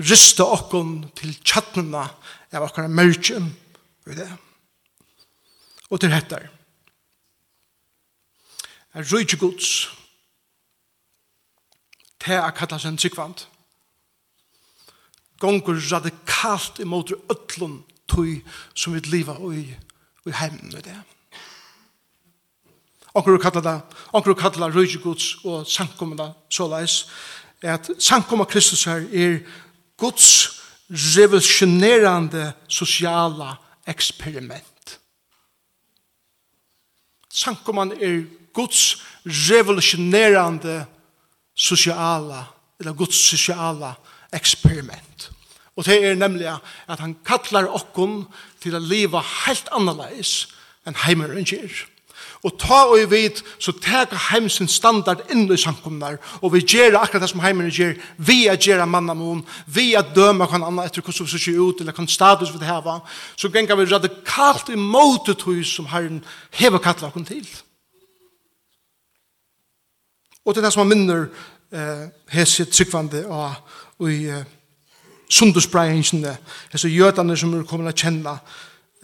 ryste 0.00 0.44
okken 0.44 1.10
til 1.16 1.34
tjattnene 1.44 2.06
av 2.52 2.66
okkar 2.66 2.88
mørkjen 2.88 3.50
ved 4.08 4.22
det. 4.22 4.28
Og 5.92 6.00
til 6.00 6.12
hettar. 6.12 6.48
Er 8.92 9.08
rujtje 9.08 9.38
gods 9.40 9.88
til 12.20 12.36
a 12.36 12.50
kalla 12.56 12.78
sin 12.78 12.98
sikvand 13.00 13.46
gonger 15.42 15.80
radikalt 15.90 16.78
imot 16.82 17.10
ötlun 17.30 17.80
tøy 18.10 18.38
som 18.74 18.94
vi 18.94 19.02
liva 19.10 19.34
i, 19.50 19.64
i 20.26 20.36
heimen 20.38 20.70
i 20.78 20.84
det. 20.84 20.98
Onkur 23.14 23.36
kalla 23.42 23.60
det, 23.60 23.80
onkur 24.14 24.34
kallar 24.38 24.72
rujiguds 24.72 25.42
og 25.44 25.66
sankumna 25.68 26.32
er 27.62 27.74
at 27.74 27.90
sankumna 27.98 28.44
Kristus 28.44 28.84
her 28.84 29.04
er 29.12 29.38
Guds 29.96 30.60
revolutionerande 30.90 32.52
sosiala 32.68 33.56
eksperiment. 33.86 34.98
Sankumman 37.32 37.92
er 37.92 38.24
Guds 38.52 39.02
revolutionerande 39.24 40.86
sosiala, 41.54 42.44
eller 42.80 42.92
Guds 42.92 43.16
sosiala 43.16 43.94
eksperiment. 44.32 45.31
Og 45.76 45.86
det 45.86 46.02
er 46.04 46.18
nemlig 46.18 46.50
at 46.52 47.00
han 47.00 47.16
kallar 47.24 47.70
okkun 47.72 48.26
til 48.60 48.76
å 48.76 48.82
leva 48.82 49.22
helt 49.46 49.70
annerledes 49.72 50.52
enn 50.86 50.98
heimeren 51.06 51.46
gjør. 51.48 51.86
Og 52.42 52.56
ta 52.58 52.80
og 52.90 52.96
vi 52.98 53.06
vet, 53.06 53.38
så 53.62 53.70
teka 53.78 54.18
heimsin 54.32 54.66
standard 54.70 55.22
inn 55.30 55.46
i 55.46 55.58
samkomnar, 55.58 56.16
og 56.42 56.56
vi 56.56 56.64
gjør 56.66 56.98
akkurat 56.98 57.22
det 57.22 57.30
som 57.30 57.42
heimeren 57.42 57.70
gjør, 57.70 57.92
vi 58.18 58.48
er 58.50 58.58
gjør 58.58 58.82
mannamon, 58.90 59.44
vi 59.66 59.92
er 59.94 60.08
døma 60.14 60.48
kan 60.50 60.64
anna 60.66 60.88
etter 60.88 61.04
hvordan 61.06 61.28
vi 61.30 61.38
ser 61.38 61.60
ut, 61.60 61.80
eller 61.80 61.94
kan 61.94 62.10
status 62.10 62.50
vi 62.50 62.66
heva, 62.66 62.98
så 63.38 63.50
gengar 63.50 63.78
vi 63.78 63.86
radikalt 63.86 64.72
imot 64.74 65.30
det 65.30 65.38
hus 65.46 65.76
som 65.76 65.86
herren 65.92 66.18
hever 66.58 66.82
kallar 66.82 67.12
okkon 67.12 67.28
til. 67.30 67.46
Og 70.42 70.54
det 70.54 70.64
er 70.64 70.66
det 70.66 70.74
som 70.74 70.82
han 70.82 70.90
minner 70.90 71.28
eh, 71.70 72.08
hese 72.34 72.66
tryggvande 72.66 73.22
og 73.30 74.10
i 74.10 74.24
eh, 74.34 74.42
sundagsbreiingene, 75.32 76.36
disse 76.72 76.90
jødene 76.92 77.36
som 77.38 77.54
er 77.56 77.64
kommet 77.68 77.94
å 77.94 78.02
kjenne 78.04 78.34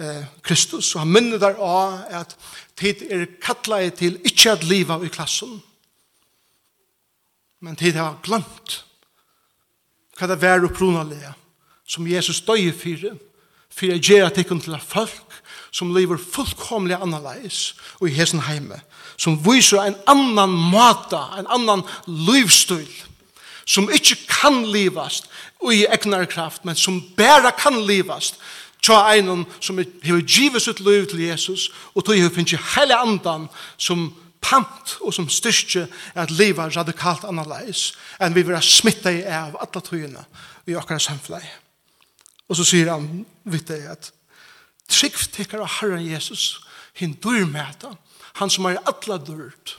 eh, 0.01 0.25
Kristus. 0.45 0.93
Og 0.95 1.05
han 1.05 1.13
minner 1.13 1.41
der 1.41 1.57
av 1.57 2.03
at 2.21 2.37
tid 2.79 3.07
er 3.09 3.27
kattlet 3.43 3.97
til 4.01 4.21
ikke 4.29 4.57
at 4.57 4.67
livet 4.69 5.07
i 5.07 5.13
klassen, 5.13 5.59
men 7.61 7.79
tid 7.79 7.97
har 7.99 8.21
glemt 8.23 8.83
hva 10.19 10.27
det 10.31 10.39
var 10.43 10.65
opprunalige 10.67 11.33
som 11.89 12.07
Jesus 12.07 12.41
døg 12.47 12.73
for, 12.77 13.17
for 13.71 13.87
jeg 13.87 14.03
gjør 14.03 14.29
at 14.29 14.39
til 14.39 14.79
folk 14.83 15.39
som 15.71 15.93
lever 15.95 16.19
fullkomlig 16.19 16.97
annerledes 16.97 17.77
og 18.01 18.09
i 18.09 18.17
hesen 18.17 18.43
heime, 18.47 18.81
som 19.17 19.39
viser 19.45 19.83
en 19.83 19.99
annan 20.11 20.51
måte, 20.51 21.21
en 21.39 21.49
annan 21.55 21.85
livsstil, 22.07 22.89
som 23.69 23.91
ikke 23.93 24.17
kan 24.31 24.63
livast 24.73 25.29
og 25.61 25.75
i 25.75 25.85
egnar 25.85 26.25
kraft, 26.31 26.65
men 26.65 26.77
som 26.77 27.03
bæra 27.17 27.53
kan 27.59 27.77
livast 27.87 28.41
tja 28.83 29.03
einon 29.13 29.45
som 29.61 29.79
hefur 29.79 30.23
givet 30.23 30.63
sitt 30.63 30.81
liv 30.81 31.07
til 31.11 31.27
Jesus 31.27 31.69
og 31.95 32.05
tog 32.05 32.17
hefur 32.17 32.35
finnst 32.39 32.75
heile 32.75 32.97
andan 32.97 33.49
som 33.77 34.09
pant 34.41 34.95
og 35.03 35.13
som 35.15 35.27
styrstje 35.29 35.87
at 36.15 36.31
liva 36.31 36.69
radikalt 36.71 37.27
annerleis 37.29 37.91
enn 38.23 38.37
vi 38.37 38.47
vera 38.47 38.63
smitta 38.63 39.13
i 39.13 39.25
av 39.27 39.59
alla 39.59 39.83
tøyina 39.83 40.23
i 40.69 40.77
okkara 40.79 41.03
samflei. 41.03 41.43
Og 42.49 42.57
så 42.57 42.65
sier 42.65 42.93
han 42.93 43.27
vitt 43.51 43.69
deg 43.69 43.89
at 43.91 44.13
trygg 44.89 45.19
tekkar 45.35 45.67
av 45.67 45.75
Herren 45.81 46.07
Jesus 46.07 46.61
hin 46.97 47.17
dyr 47.21 47.45
mæta 47.51 47.93
han 48.39 48.51
som 48.51 48.71
er 48.71 48.81
alla 48.87 49.19
dyrt 49.19 49.77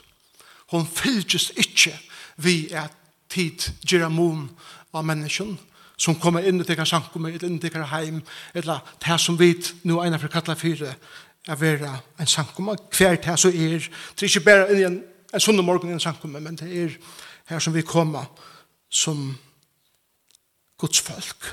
hon 0.70 0.86
fylgist 0.86 1.56
ikkje 1.58 1.96
vi 2.40 2.68
at 2.76 2.94
tid 3.30 3.70
gjør 3.86 4.08
mun 4.12 4.48
av 4.94 5.06
menneskene 5.06 5.58
som 6.00 6.16
kommer 6.16 6.46
inn 6.48 6.62
i 6.62 6.64
tekker 6.64 6.88
sankum, 6.88 7.26
eller 7.28 7.44
inn 7.44 7.58
i 7.58 7.60
tekker 7.60 7.84
heim, 7.90 8.22
eller 8.56 8.80
det 9.04 9.18
som 9.20 9.36
vi 9.36 9.52
nå 9.84 9.98
ene 10.00 10.18
for 10.20 10.32
kattla 10.32 10.56
fire, 10.56 10.94
er 11.48 11.58
være 11.60 11.90
en 12.20 12.28
sankum, 12.28 12.70
hver 12.96 13.18
det 13.20 13.36
som 13.40 13.52
er, 13.52 13.84
det 14.16 14.24
er 14.24 14.30
ikke 14.30 14.46
bare 14.46 14.70
inn 14.72 14.80
i 14.80 14.86
en, 14.88 15.00
en 15.34 15.44
sunn 15.44 15.60
morgen 15.64 15.92
i 15.92 15.96
en 15.96 16.00
sankum, 16.00 16.32
men 16.32 16.56
det 16.56 16.68
er 16.72 16.96
her 17.50 17.60
som 17.60 17.74
vi 17.74 17.84
kommer 17.84 18.30
som 18.88 19.34
Guds 20.80 21.00
folk. 21.04 21.50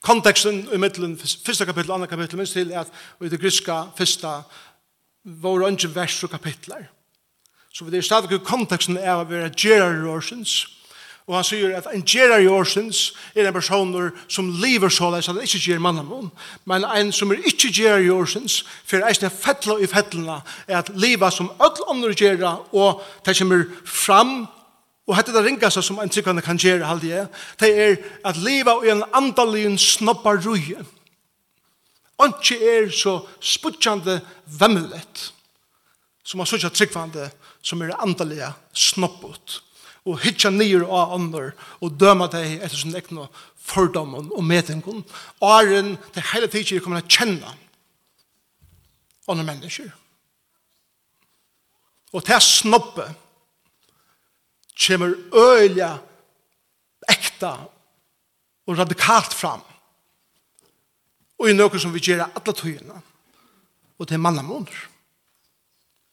Konteksten 0.00 0.62
i 0.72 0.80
middelen, 0.80 1.18
første 1.20 1.66
kapittel, 1.68 1.92
andre 1.92 2.08
kapittel, 2.08 2.40
minst 2.40 2.56
til 2.56 2.72
er 2.72 2.86
at 2.86 2.92
i 3.20 3.28
det 3.28 3.40
griska 3.40 3.82
første, 3.98 4.32
våre 5.42 5.68
ønske 5.68 5.92
vers 5.92 6.22
og 6.24 6.32
kapitler, 6.32 6.86
Så 7.72 7.84
vi 7.86 7.96
er 7.96 8.02
stadig 8.02 8.32
i 8.34 8.42
konteksten 8.44 8.98
av 8.98 9.24
å 9.24 9.30
være 9.30 9.52
gerar 9.56 9.94
i 9.94 10.08
årsens. 10.10 10.66
Og 11.30 11.36
han 11.36 11.46
sier 11.46 11.76
at 11.78 11.86
en 11.94 12.02
gerar 12.02 12.42
i 12.42 12.48
årsens 12.50 13.12
er 13.38 13.46
en 13.46 13.54
person 13.54 13.92
som 14.26 14.48
lever 14.62 14.90
så 14.90 15.12
leis 15.12 15.28
at 15.28 15.36
han 15.36 15.46
ikke 15.46 15.60
gjer 15.62 15.82
mannen. 15.82 16.30
Men 16.66 16.84
en 16.84 17.12
som 17.14 17.30
er 17.30 17.44
ikke 17.46 17.70
gerar 17.70 18.02
i 18.02 18.10
årsens, 18.10 18.64
for 18.84 19.06
eisen 19.06 19.28
er 19.28 19.34
fettla 19.34 19.78
i 19.78 19.86
fettlina 19.86 20.40
er 20.66 20.80
at 20.80 20.90
livet 20.98 21.32
som 21.32 21.52
öll 21.62 21.84
andre 21.92 22.16
gerar, 22.18 22.64
og 22.72 23.04
det 23.26 23.38
kommer 23.38 23.68
fram 23.84 24.48
Og 25.10 25.16
hette 25.18 25.32
det 25.34 25.42
ringa 25.42 25.66
seg 25.74 25.82
som 25.82 25.98
en 25.98 26.10
tryggvande 26.12 26.42
kan 26.46 26.58
gjøre 26.60 26.86
halde 26.86 27.08
jeg, 27.08 27.26
det 27.58 27.70
er 27.82 27.96
at 28.30 28.36
liva 28.38 28.76
i 28.86 28.92
en 28.92 29.02
andalien 29.16 29.74
snobbar 29.74 30.38
ruje. 30.44 30.84
Anki 32.20 32.54
er 32.54 32.90
så 32.94 33.16
spudjande 33.42 34.20
vemmelig 34.60 35.02
som 36.30 36.38
har 36.38 36.46
sånn 36.46 36.70
tryggvande, 36.70 37.26
som 37.62 37.80
er 37.82 37.96
andalega 37.98 38.52
snoppet, 38.76 39.58
og 40.06 40.20
hitja 40.22 40.52
nyer 40.54 40.84
av 40.86 41.16
andre, 41.16 41.50
og 41.82 41.96
døma 41.98 42.28
deg 42.30 42.60
etter 42.60 42.78
sin 42.78 42.94
egna 42.96 43.26
fordommen 43.60 44.30
og 44.32 44.44
metingon. 44.46 45.02
Åren, 45.42 45.96
det 46.14 46.28
hele 46.30 46.48
tiden 46.50 46.80
kommer 46.84 47.02
til 47.02 47.10
å 47.10 47.16
kjenne 47.18 47.56
andre 49.30 49.46
mennesker. 49.46 49.90
Og 52.14 52.24
til 52.26 52.42
snoppet 52.42 53.18
kommer 54.80 55.12
øyla 55.36 55.90
ekta 57.10 57.52
og 58.66 58.78
radikalt 58.78 59.34
fram. 59.36 59.62
Og 61.40 61.50
i 61.50 61.56
noe 61.56 61.82
som 61.82 61.92
vi 61.94 62.02
gjør 62.04 62.26
alle 62.28 62.54
tøyene. 62.56 63.02
Og 64.00 64.08
til 64.08 64.22
mannamåner. 64.22 64.89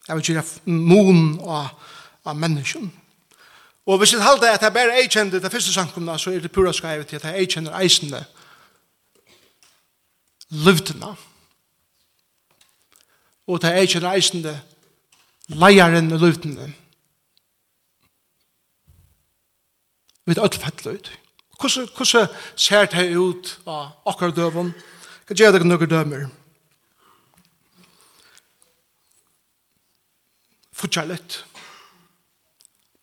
Jeg 0.08 0.16
vil 0.16 0.30
gjøre 0.32 0.44
noen 0.72 1.40
av, 1.44 1.74
av 2.26 2.36
mennesken. 2.40 2.88
Og 3.88 4.00
hvis 4.00 4.14
jeg 4.14 4.24
halte 4.24 4.50
at 4.52 4.64
jeg 4.64 4.74
bare 4.76 4.92
er 4.96 5.04
eikjenner 5.04 5.40
det 5.40 5.52
første 5.52 5.74
sankumna, 5.74 6.18
så 6.20 6.32
er 6.32 6.40
det 6.44 6.52
pura 6.52 6.74
skrevet 6.76 7.08
til 7.08 7.20
at 7.20 7.24
jeg 7.24 7.34
er 7.34 7.44
eikjenner 7.44 7.78
eisende 7.80 8.26
løvdene. 10.50 11.14
Og 13.48 13.56
at 13.56 13.64
jeg 13.64 13.72
er 13.72 13.86
eikjenner 13.86 14.16
eisende 14.16 14.58
leieren 15.48 16.12
og 16.12 16.22
er 20.36 20.44
alt 20.44 20.60
fett 20.60 20.84
løyd. 20.86 21.08
Hvordan 21.58 22.28
ser 22.56 22.86
det 22.92 23.16
ut 23.16 23.60
av 23.66 23.96
akkurat 24.06 24.36
døven? 24.36 24.74
Hva 25.28 25.36
gjør 25.36 25.56
det 25.56 25.64
noen 25.66 25.90
dømer? 25.90 26.28
Hvordan 26.28 26.47
futjalet, 30.78 31.42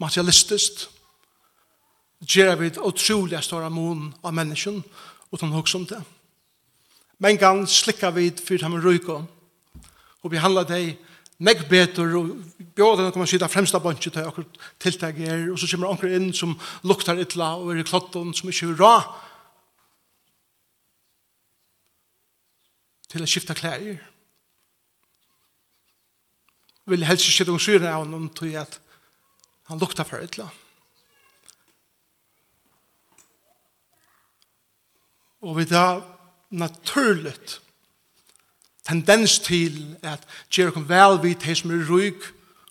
materialistiskt, 0.02 0.88
gjør 2.24 2.54
vi 2.60 2.70
et 2.70 2.80
utrolig 2.80 3.40
større 3.44 3.70
mån 3.70 4.12
av 4.24 4.34
mennesken, 4.36 4.82
og 5.30 5.40
de 5.40 5.48
noe 5.50 5.66
som 5.68 5.86
det. 5.88 6.00
Men 7.18 7.38
gang 7.38 7.64
slikker 7.68 8.14
vi 8.14 8.30
for 8.38 8.60
dem 8.60 8.78
røyke, 8.82 9.18
og 10.22 10.32
vi 10.32 10.40
handler 10.40 10.66
det 10.68 10.84
meg 11.42 11.64
betur 11.68 12.14
og 12.18 12.30
bjóðan 12.76 13.12
koma 13.12 13.26
sita 13.26 13.48
fremsta 13.50 13.80
bunch 13.82 14.06
til 14.06 14.22
akkurat 14.22 14.58
tiltak 14.80 15.18
er 15.18 15.48
og 15.50 15.58
så 15.58 15.68
kommer 15.70 15.90
anker 15.90 16.14
inn 16.14 16.30
som 16.36 16.54
luktar 16.86 17.18
illa 17.18 17.56
og 17.58 17.72
er 17.74 17.82
i 17.82 17.86
klotton 17.86 18.30
som 18.36 18.50
ikke 18.50 18.70
er 18.70 18.78
rå 18.78 18.94
til 23.10 23.26
å 23.26 23.30
skifta 23.30 23.56
klær 23.58 23.82
vil 26.86 27.04
helst 27.04 27.28
ikke 27.28 27.46
de 27.48 27.58
syre 27.60 27.92
av 27.92 28.06
noen 28.08 28.28
til 28.36 28.56
at 28.60 28.80
han 29.70 29.80
lukta 29.80 30.04
for 30.04 30.20
et 30.20 30.36
eller 30.36 30.52
Og 35.44 35.58
vi 35.58 35.64
da 35.68 36.00
naturligt 36.50 37.60
tendens 38.88 39.38
til 39.38 39.96
at 40.02 40.24
gjør 40.52 40.70
kom 40.70 40.88
vel 40.88 41.18
vidt 41.22 41.44
til 41.44 41.56
som 41.56 41.72
er 41.72 41.84
ryk 41.88 42.24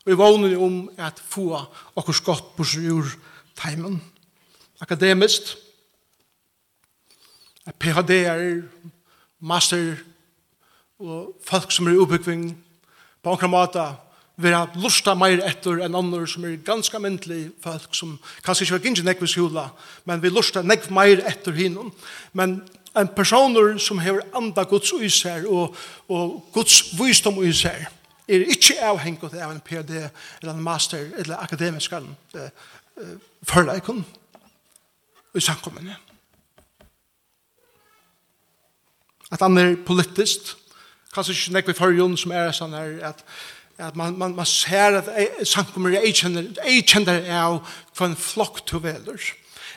og 0.05 0.11
i 0.11 0.17
vågnen 0.17 0.57
om 0.57 0.89
at 0.97 1.19
få 1.19 1.57
okkur 1.95 2.13
skott 2.13 2.55
på 2.57 2.63
sin 2.63 2.89
ur 2.91 3.07
teimen. 3.55 4.01
Akademist. 4.81 5.57
PhD 7.79 8.09
er 8.09 8.61
master 9.39 9.95
og 10.99 11.37
folk 11.45 11.71
som 11.71 11.87
er 11.87 11.95
i 11.95 11.97
oppbyggving 11.97 12.62
på 13.23 13.37
en 13.41 13.53
måte 13.53 13.85
vera 14.35 14.65
lusta 14.81 15.13
meir 15.15 15.43
etter 15.45 15.83
enn 15.85 15.95
andre 15.95 16.25
som 16.27 16.45
er 16.47 16.57
ganske 16.65 16.99
myndelig 16.99 17.51
folk 17.61 17.93
som 17.95 18.15
kanskje 18.45 18.65
ikke 18.65 18.77
var 18.77 18.85
gynnsig 18.87 19.05
nekve 19.05 19.29
skjula, 19.29 19.67
men 20.09 20.21
vi 20.23 20.31
lusta 20.33 20.63
nekve 20.65 20.93
meir 20.95 21.21
etter 21.29 21.53
hinnom. 21.53 21.91
Men 22.33 22.61
en 22.97 23.09
personer 23.13 23.77
som 23.81 24.01
hever 24.01 24.25
anda 24.37 24.65
Guds 24.69 24.93
uiser 24.93 25.45
og, 25.49 25.77
og 26.09 26.39
Guds 26.53 26.93
visdom 26.97 27.37
uiser 27.41 27.87
er 28.27 28.45
ikke 28.53 28.79
avhengig 28.85 29.33
av 29.33 29.51
en 29.51 29.61
PhD 29.61 29.95
eller 29.99 30.53
en 30.53 30.63
master 30.63 31.11
eller 31.19 31.41
akademisk 31.43 31.93
uh, 31.93 32.05
uh, 32.37 33.15
forleikon 33.43 34.03
i 35.33 35.41
samkommende. 35.41 35.95
At 39.33 39.41
han 39.41 39.57
er 39.57 39.75
politisk, 39.85 40.53
kanskje 41.13 41.35
ikke 41.35 41.53
nekve 41.57 41.75
fargen 41.77 42.17
som 42.19 42.33
er 42.35 42.51
sånn 42.55 42.75
her, 42.77 42.95
at, 43.11 43.21
at 43.77 43.97
man, 43.99 44.17
man, 44.19 44.35
man 44.37 44.49
ser 44.49 44.99
at 45.01 45.09
samkommer 45.47 45.95
jeg 45.95 46.15
kjenner, 46.19 46.49
jeg 46.63 47.29
av 47.37 47.59
hva 47.97 48.09
en 48.09 48.17
flokk 48.19 48.63
til 48.69 48.83
veler, 48.83 49.29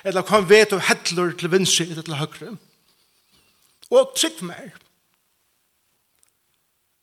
eller 0.06 0.26
hva 0.26 0.40
en 0.40 0.48
vet 0.48 0.72
du 0.72 0.80
hettler 0.80 1.36
til 1.36 1.52
vinsi 1.52 1.88
eller 1.90 2.06
til 2.06 2.18
høyre. 2.20 2.56
Og 3.92 4.16
trygg 4.18 4.42
mer. 4.42 4.74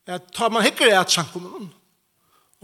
At 0.09 0.33
tar 0.35 0.51
man 0.51 0.65
hikker 0.65 0.89
er 0.91 0.99
at 0.99 1.13
samkommer 1.13 1.71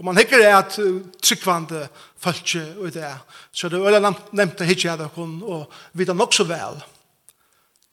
og 0.00 0.06
man 0.08 0.16
hikker 0.16 0.40
er 0.40 0.54
at 0.56 0.78
tryggvande 1.20 1.82
følge 2.16 2.62
og 2.80 2.94
det, 2.94 3.04
så 3.52 3.68
det 3.68 3.80
er 3.84 4.00
nevnt 4.00 4.60
at 4.60 4.68
hikker 4.68 4.88
jeg 4.88 5.08
og 5.18 5.66
vi 5.92 6.00
vidar 6.00 6.16
nok 6.16 6.32
så 6.32 6.46
vel 6.48 6.80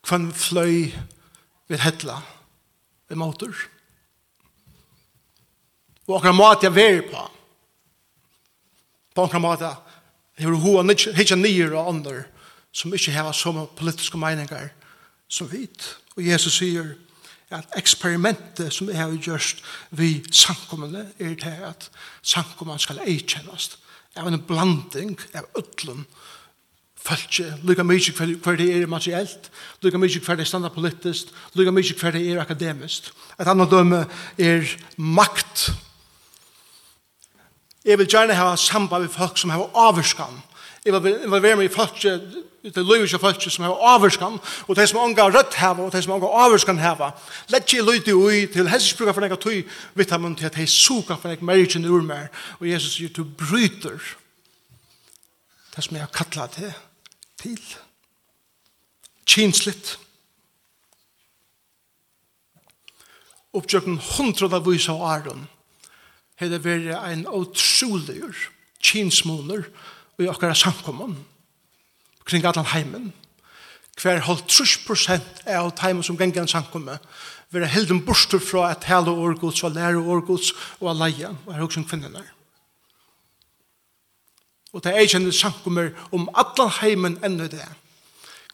hva 0.07 0.15
en 0.15 0.29
fløy 0.31 0.87
vil 1.67 1.83
hettler 1.83 2.23
i 3.11 3.17
måter. 3.17 3.53
Og 6.07 6.15
akkurat 6.17 6.35
måte 6.35 6.67
jeg 6.67 6.75
veri 6.75 7.01
på. 7.07 7.23
På 9.15 9.27
akkurat 9.27 9.43
måte 9.43 9.73
jeg 10.37 10.51
vil 10.51 10.61
hoa 10.61 10.83
hitja 11.17 11.35
nyer 11.35 11.73
og 11.73 11.89
andre 11.95 12.19
som 12.71 12.93
ikke 12.93 13.15
har 13.15 13.33
sånne 13.33 13.65
politiske 13.77 14.19
meninger 14.21 14.69
som 15.27 15.49
vit. 15.49 15.95
Og 16.15 16.23
Jesus 16.25 16.59
sier 16.59 16.93
at 17.49 17.73
eksperimentet 17.79 18.73
som 18.75 18.89
jeg 18.91 18.99
har 18.99 19.13
gjort 19.23 19.63
vi 19.97 20.21
samkommende 20.31 21.07
er 21.17 21.35
til 21.39 21.63
at 21.65 21.89
samkommende 22.21 22.83
skal 22.83 23.01
eikjennast 23.07 23.79
av 24.17 24.27
en 24.27 24.41
blanding 24.45 25.15
av 25.37 25.47
ødlen 25.57 26.03
og 26.03 26.36
Fölkje, 27.07 27.53
lukka 27.63 27.85
mykje 27.87 28.11
hver 28.43 28.57
det 28.59 28.67
er 28.75 28.87
materiellt, 28.91 29.45
lukka 29.83 29.99
mykje 30.01 30.19
hver 30.25 30.35
det 30.35 30.43
er 30.43 30.49
standa 30.49 30.71
politiskt, 30.73 31.29
lukka 31.55 31.71
mykje 31.71 31.95
hver 32.01 32.15
det 32.17 32.23
er 32.27 32.41
akademiskt. 32.41 33.13
Et 33.39 33.47
annet 33.47 33.71
døme 33.71 34.01
er 34.37 34.65
makt. 34.97 35.69
Jeg 37.87 37.99
vil 38.01 38.09
gjerne 38.11 38.35
ha 38.35 38.55
samband 38.59 39.07
med 39.07 39.13
folk 39.13 39.39
som 39.39 39.53
har 39.55 39.69
avvurskan. 39.87 40.41
Jeg 40.83 40.93
vil 41.03 41.31
være 41.31 41.55
med 41.55 41.69
i 41.69 41.71
folk, 41.71 42.01
det 42.01 42.75
er 42.75 42.83
lykkje 42.83 43.19
folk 43.23 43.47
som 43.47 43.63
har 43.63 43.85
avvurskan, 43.93 44.35
og 44.67 44.75
de 44.75 44.87
som 44.87 44.99
unga 44.99 45.29
rødt 45.31 45.55
heva, 45.55 45.85
og 45.87 45.93
de 45.93 46.01
som 46.03 46.13
unga 46.17 46.27
avvurskan 46.43 46.79
heva. 46.79 47.13
Lett 47.53 47.71
ikke 47.71 47.85
lytte 47.87 48.15
ui 48.15 48.49
til 48.51 48.67
helsesbruka 48.67 49.13
for 49.15 49.23
nekka 49.23 49.39
av 49.39 49.45
tøy 49.45 49.61
vitamin 49.95 50.35
til 50.35 50.49
at 50.49 50.59
de 50.59 50.67
suka 50.67 51.15
for 51.15 51.31
nekka 51.31 51.47
mergen 51.47 51.87
ur 51.87 52.03
mer, 52.03 52.27
og 52.59 52.67
Jesus 52.67 52.97
sier, 52.99 53.15
du 53.15 53.23
bryter 53.23 53.95
det 55.75 55.85
som 55.85 55.95
jeg 55.95 56.03
har 56.03 56.11
kattlet 56.11 56.57
til 56.57 56.75
til. 57.41 57.61
Kinslitt. 59.27 59.97
Oppgjøkken 63.57 63.99
hundra 64.17 64.49
av 64.57 64.67
vise 64.67 64.91
av 64.93 65.03
Aron 65.07 65.47
har 66.37 66.51
det 66.51 66.61
vært 66.65 66.91
en 66.93 67.25
utrolig 67.33 68.19
kinsmåner 68.83 69.65
i 70.21 70.27
akkurat 70.29 70.59
samkommen 70.59 71.15
kring 72.27 72.45
alle 72.45 72.65
heimen. 72.73 73.09
Hver 73.97 74.21
holdt 74.27 74.45
trus 74.51 74.75
prosent 74.85 75.41
av 75.49 75.71
heimen 75.81 76.05
som 76.05 76.17
ganger 76.17 76.43
en 76.43 76.43
gengen 76.43 76.53
samkommun 76.53 77.01
vera 77.49 77.69
helden 77.71 78.03
borster 78.05 78.41
fra 78.43 78.71
at 78.71 78.87
hele 78.89 79.11
årgods 79.11 79.63
og 79.63 79.75
lære 79.75 80.01
årgods 80.01 80.51
og 80.79 80.95
leia 80.99 81.31
og 81.45 81.53
er 81.53 81.63
også 81.63 81.83
kvinnenar. 81.87 82.36
Og 84.73 84.83
det 84.83 84.93
er 84.93 85.05
ikke 85.05 85.21
en 85.21 85.31
samkommer 85.31 85.89
om 86.11 86.29
alle 86.35 86.69
heimen 86.81 87.19
enda 87.25 87.47
det. 87.51 87.67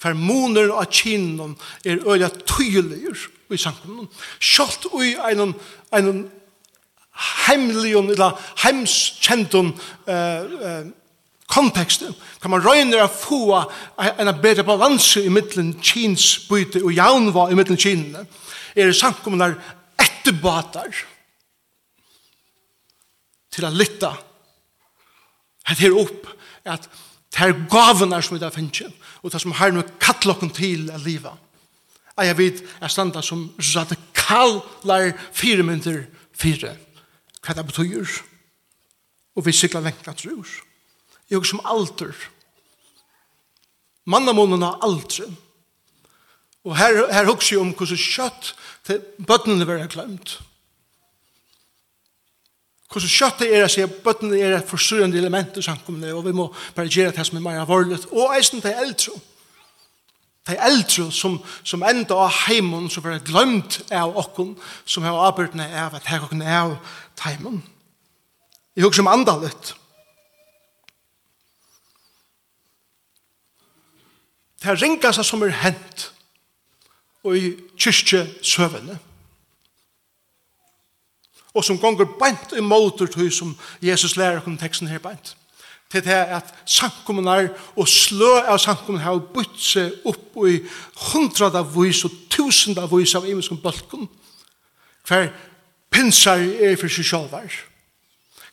Hver 0.01 0.13
moner 0.19 0.71
og 0.73 0.89
kinnen 0.91 1.55
er 1.85 2.03
øya 2.07 2.29
tydeligur 2.45 3.17
i 3.53 3.57
samkommer. 3.57 4.09
Kjalt 4.39 4.87
ui 4.91 5.15
en, 5.31 5.53
en 5.93 6.11
heimlion, 7.47 8.09
eller 8.09 8.37
heimskjentun 8.63 9.71
uh, 10.07 10.13
eh, 10.13 10.85
konteksten, 11.53 12.13
kan 12.41 12.51
man 12.51 12.63
røyner 12.65 13.03
å 13.03 13.11
få 13.11 13.61
en 14.01 14.31
bedre 14.41 14.65
balanse 14.65 15.21
i 15.21 15.31
middelen 15.31 15.75
kins 15.85 16.47
byte 16.49 16.81
og 16.81 16.95
jaunva 16.95 17.49
i 17.51 17.57
middelen 17.57 17.79
kinene, 17.79 18.25
er 18.73 18.89
det 18.89 18.97
samkommunar 18.97 19.53
etterbåtar 20.01 21.03
til 23.53 23.67
å 23.67 23.73
lytte 23.75 24.09
hette 25.67 25.85
her 25.85 25.95
opp, 25.97 26.27
at 26.65 26.87
det 27.33 27.41
er 27.41 27.63
gavene 27.71 28.19
som 28.21 28.35
vi 28.35 28.41
da 28.41 28.51
finner, 28.53 28.91
og 29.23 29.31
det 29.33 29.41
som 29.41 29.55
har 29.57 29.73
noe 29.73 29.87
kattlokken 30.01 30.51
til 30.53 30.89
å 30.93 30.99
leve. 31.01 31.31
Jeg 32.13 32.37
vet, 32.37 32.61
jeg 32.61 32.93
standa 32.93 33.23
som 33.25 33.47
radikaler 33.57 35.15
fire 35.33 35.65
mynter 35.65 36.03
fire. 36.37 36.75
Hva 37.43 37.55
det 37.57 37.65
betyr? 37.71 38.19
Og 39.33 39.47
vi 39.47 39.55
sykler 39.55 39.81
lengt 39.81 40.07
at 40.07 40.21
rur. 40.27 40.47
Jeg 41.29 41.39
er 41.39 41.49
som 41.49 41.63
alter. 41.65 42.13
Mannamånen 44.05 44.61
har 44.61 44.77
alter. 44.85 45.31
Og 46.63 46.77
her, 46.77 47.07
her 47.11 47.27
husker 47.27 47.55
jeg 47.55 47.63
om 47.63 47.73
hvordan 47.75 47.99
kjøtt 47.99 48.53
til 48.87 49.01
bøttene 49.25 49.65
vil 49.65 49.81
var 49.81 49.89
glemt. 49.91 50.37
Og 50.37 50.52
Hvordan 52.93 53.09
kjøtt 53.09 53.39
det 53.41 53.47
er 53.49 53.63
å 53.65 53.69
si 53.73 53.81
at 53.81 53.93
bøttene 54.05 54.37
er 54.37 54.59
et 54.59 54.67
forsyrende 54.69 55.17
element 55.17 55.55
i 55.57 55.65
samkommende, 55.65 56.11
og 56.13 56.27
vi 56.27 56.33
må 56.37 56.51
bare 56.75 56.91
gjøre 56.93 57.15
det 57.15 57.23
som 57.25 57.39
er 57.39 57.41
mer 57.41 57.61
alvorlig. 57.63 57.97
Og 58.11 58.35
eisen 58.37 58.61
til 58.61 58.75
eldre. 58.77 59.15
Det 60.45 60.57
eldre 60.61 61.07
som, 61.15 61.39
som 61.65 61.85
enda 61.87 62.19
av 62.25 62.35
heimen 62.43 62.89
som 62.93 63.05
er 63.09 63.23
glemt 63.25 63.79
av 63.89 64.13
okken, 64.19 64.51
som 64.85 65.05
har 65.07 65.17
arbeidene 65.25 65.65
av 65.79 65.95
at 65.97 66.09
her 66.11 66.25
okken 66.25 66.43
er 66.45 66.59
av 66.59 66.75
heimen. 67.23 67.63
Jeg 68.75 68.85
husker 68.85 69.05
om 69.05 69.09
andre 69.09 69.39
litt. 69.47 69.71
Det 74.61 74.69
er 74.69 74.79
ringa 74.83 75.13
seg 75.15 75.25
som 75.27 75.41
er 75.47 75.55
hent 75.63 76.05
og 77.25 77.39
i 77.39 77.55
kyrkje 77.79 78.21
søvende 78.45 78.99
og 81.53 81.63
som 81.65 81.77
gonger 81.79 82.09
beint 82.19 82.55
i 82.57 82.61
måter 82.61 83.07
til 83.07 83.31
som 83.31 83.55
Jesus 83.81 84.17
lærer 84.17 84.41
om 84.45 84.57
teksten 84.57 84.87
her 84.87 85.01
beint. 85.03 85.35
Til 85.91 86.01
det 86.03 86.11
at 86.33 86.53
sankumunar 86.65 87.51
og 87.77 87.87
slø 87.87 88.39
av 88.41 88.57
samkommunar 88.57 89.05
har 89.05 89.19
bytt 89.35 89.59
seg 89.61 90.07
opp 90.09 90.39
i 90.49 90.57
hundrada 91.11 91.61
vis 91.75 92.01
og 92.07 92.15
tusenda 92.33 92.87
vis 92.89 93.13
av 93.15 93.27
imenskund 93.29 93.61
bølgen. 93.61 94.09
Hver 95.05 95.29
pinsar 95.93 96.41
er 96.41 96.79
for 96.81 96.89
seg 96.89 97.05
sjálvar. 97.05 97.59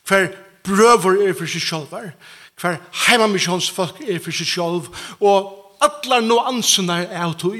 Hver 0.04 0.28
brøver 0.66 1.24
er 1.28 1.34
for 1.38 1.48
seg 1.48 1.64
sjálvar. 1.64 2.12
Hver 2.60 2.76
heimamisjonsfolk 3.06 4.02
er 4.04 4.20
for 4.20 4.36
seg 4.36 4.50
sjálv. 4.50 4.90
Og 5.24 5.56
allar 5.80 6.20
nuansunar 6.20 7.06
er 7.08 7.24
av 7.24 7.38
tog. 7.40 7.56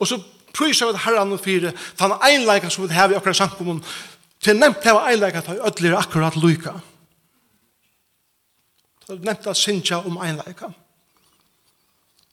Og 0.00 0.08
så 0.08 0.18
prøysar 0.52 0.90
vi 0.90 1.04
herran 1.04 1.32
og 1.32 1.40
fire, 1.40 1.72
den 1.98 2.14
einleika 2.26 2.70
som 2.70 2.84
vi 2.84 2.94
har 2.94 3.12
i 3.12 3.16
akkurat 3.16 3.38
samkommun, 3.38 3.84
Til 4.42 4.56
er 4.56 4.58
nevnt 4.58 4.82
det 4.82 4.94
var 4.94 5.08
eileik 5.10 5.38
at 5.38 5.48
er 5.48 5.96
akkurat 5.96 6.36
lyka. 6.36 6.72
Ta 9.06 9.14
nevnt 9.14 9.46
at 9.46 9.56
sinja 9.56 10.00
om 10.02 10.18
eileika. 10.18 10.72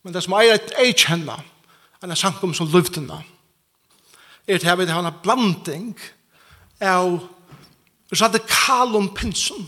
Men 0.03 0.13
det 0.13 0.23
som 0.25 0.33
eileik 0.33 0.71
et 0.79 1.03
kjenna, 1.05 1.37
enn 2.01 2.11
er 2.11 2.17
sankum 2.17 2.53
som 2.53 2.69
luftina, 2.73 3.21
er 4.47 4.57
til 4.57 4.71
at 4.71 4.79
vi 4.79 4.89
har 4.89 5.05
en 5.05 5.21
blanding 5.23 5.93
av 6.81 7.19
radikalum 8.09 9.11
pinsum 9.13 9.67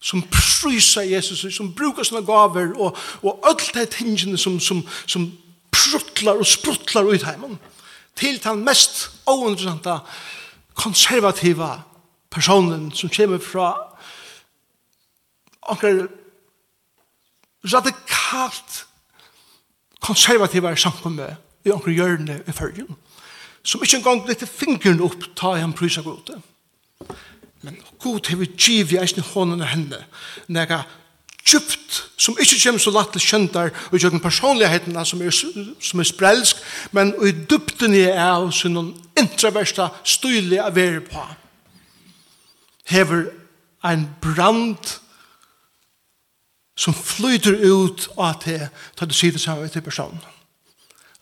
som 0.00 0.22
prysa 0.30 1.02
Jesus, 1.02 1.54
som 1.54 1.72
brukar 1.74 2.04
sina 2.04 2.20
gaver 2.20 2.76
og, 2.76 2.96
og 3.22 3.48
öll 3.48 3.72
de 3.74 3.86
tingene 3.90 4.38
som, 4.38 4.60
som, 4.60 4.84
som 5.06 5.32
pruttlar 5.72 6.38
og 6.38 6.46
spruttlar 6.46 7.08
ut 7.08 7.24
heimann 7.26 7.58
til 8.16 8.38
den 8.44 8.62
mest 8.64 9.10
ointeressanta 9.26 9.98
konservativa 10.76 11.82
personen 12.30 12.90
som 12.92 13.10
kommer 13.10 13.38
fra 13.42 13.72
akkurat 15.62 16.10
radikalt 17.64 18.86
konservativa 20.00 20.76
samkommet 20.76 21.36
i 21.64 21.72
anker 21.74 21.90
hjørne 21.90 22.42
i 22.46 22.52
følgen 22.54 22.96
som 23.66 23.82
ikke 23.82 23.98
engang 23.98 24.22
lette 24.28 24.46
fingeren 24.46 25.02
opp 25.02 25.24
ta 25.38 25.56
i 25.56 25.62
han 25.62 25.74
prysa 25.74 26.04
gode. 26.06 26.38
Men 27.66 27.80
god 28.02 28.28
hever 28.30 28.46
giv 28.54 28.92
i 28.94 29.00
eisne 29.02 29.24
hånden 29.26 29.64
og 29.64 29.72
henne 29.72 30.04
nega 30.46 30.84
djupt, 31.46 32.02
som 32.18 32.36
ikke 32.40 32.58
kommer 32.62 32.82
så 32.82 32.90
lagt 32.90 33.14
til 33.14 33.22
kjøntar 33.22 33.72
og 33.92 33.98
gjør 33.98 34.14
den 34.14 34.22
personlighetene 34.22 35.04
som 35.06 35.22
er, 35.22 35.30
som 35.80 36.00
er 36.00 36.08
sprelsk, 36.08 36.62
men 36.92 37.14
i 37.22 37.32
dybden 37.32 37.94
i 37.94 38.06
er 38.10 38.42
og 38.42 38.54
sin 38.54 38.74
noen 38.76 38.92
intraversta 39.18 39.88
styrlig 40.04 40.60
av 40.62 40.78
er 40.78 41.00
på. 41.06 41.24
Hever 42.90 43.28
en 43.86 44.08
brand 44.22 44.96
som 46.76 46.94
flyter 46.94 47.56
ut 47.64 48.08
av 48.18 48.40
det 48.44 48.68
til 48.98 49.08
du 49.08 49.14
sier 49.16 49.32
det 49.32 49.40
samme 49.40 49.68
til 49.72 49.84
personen. 49.84 50.20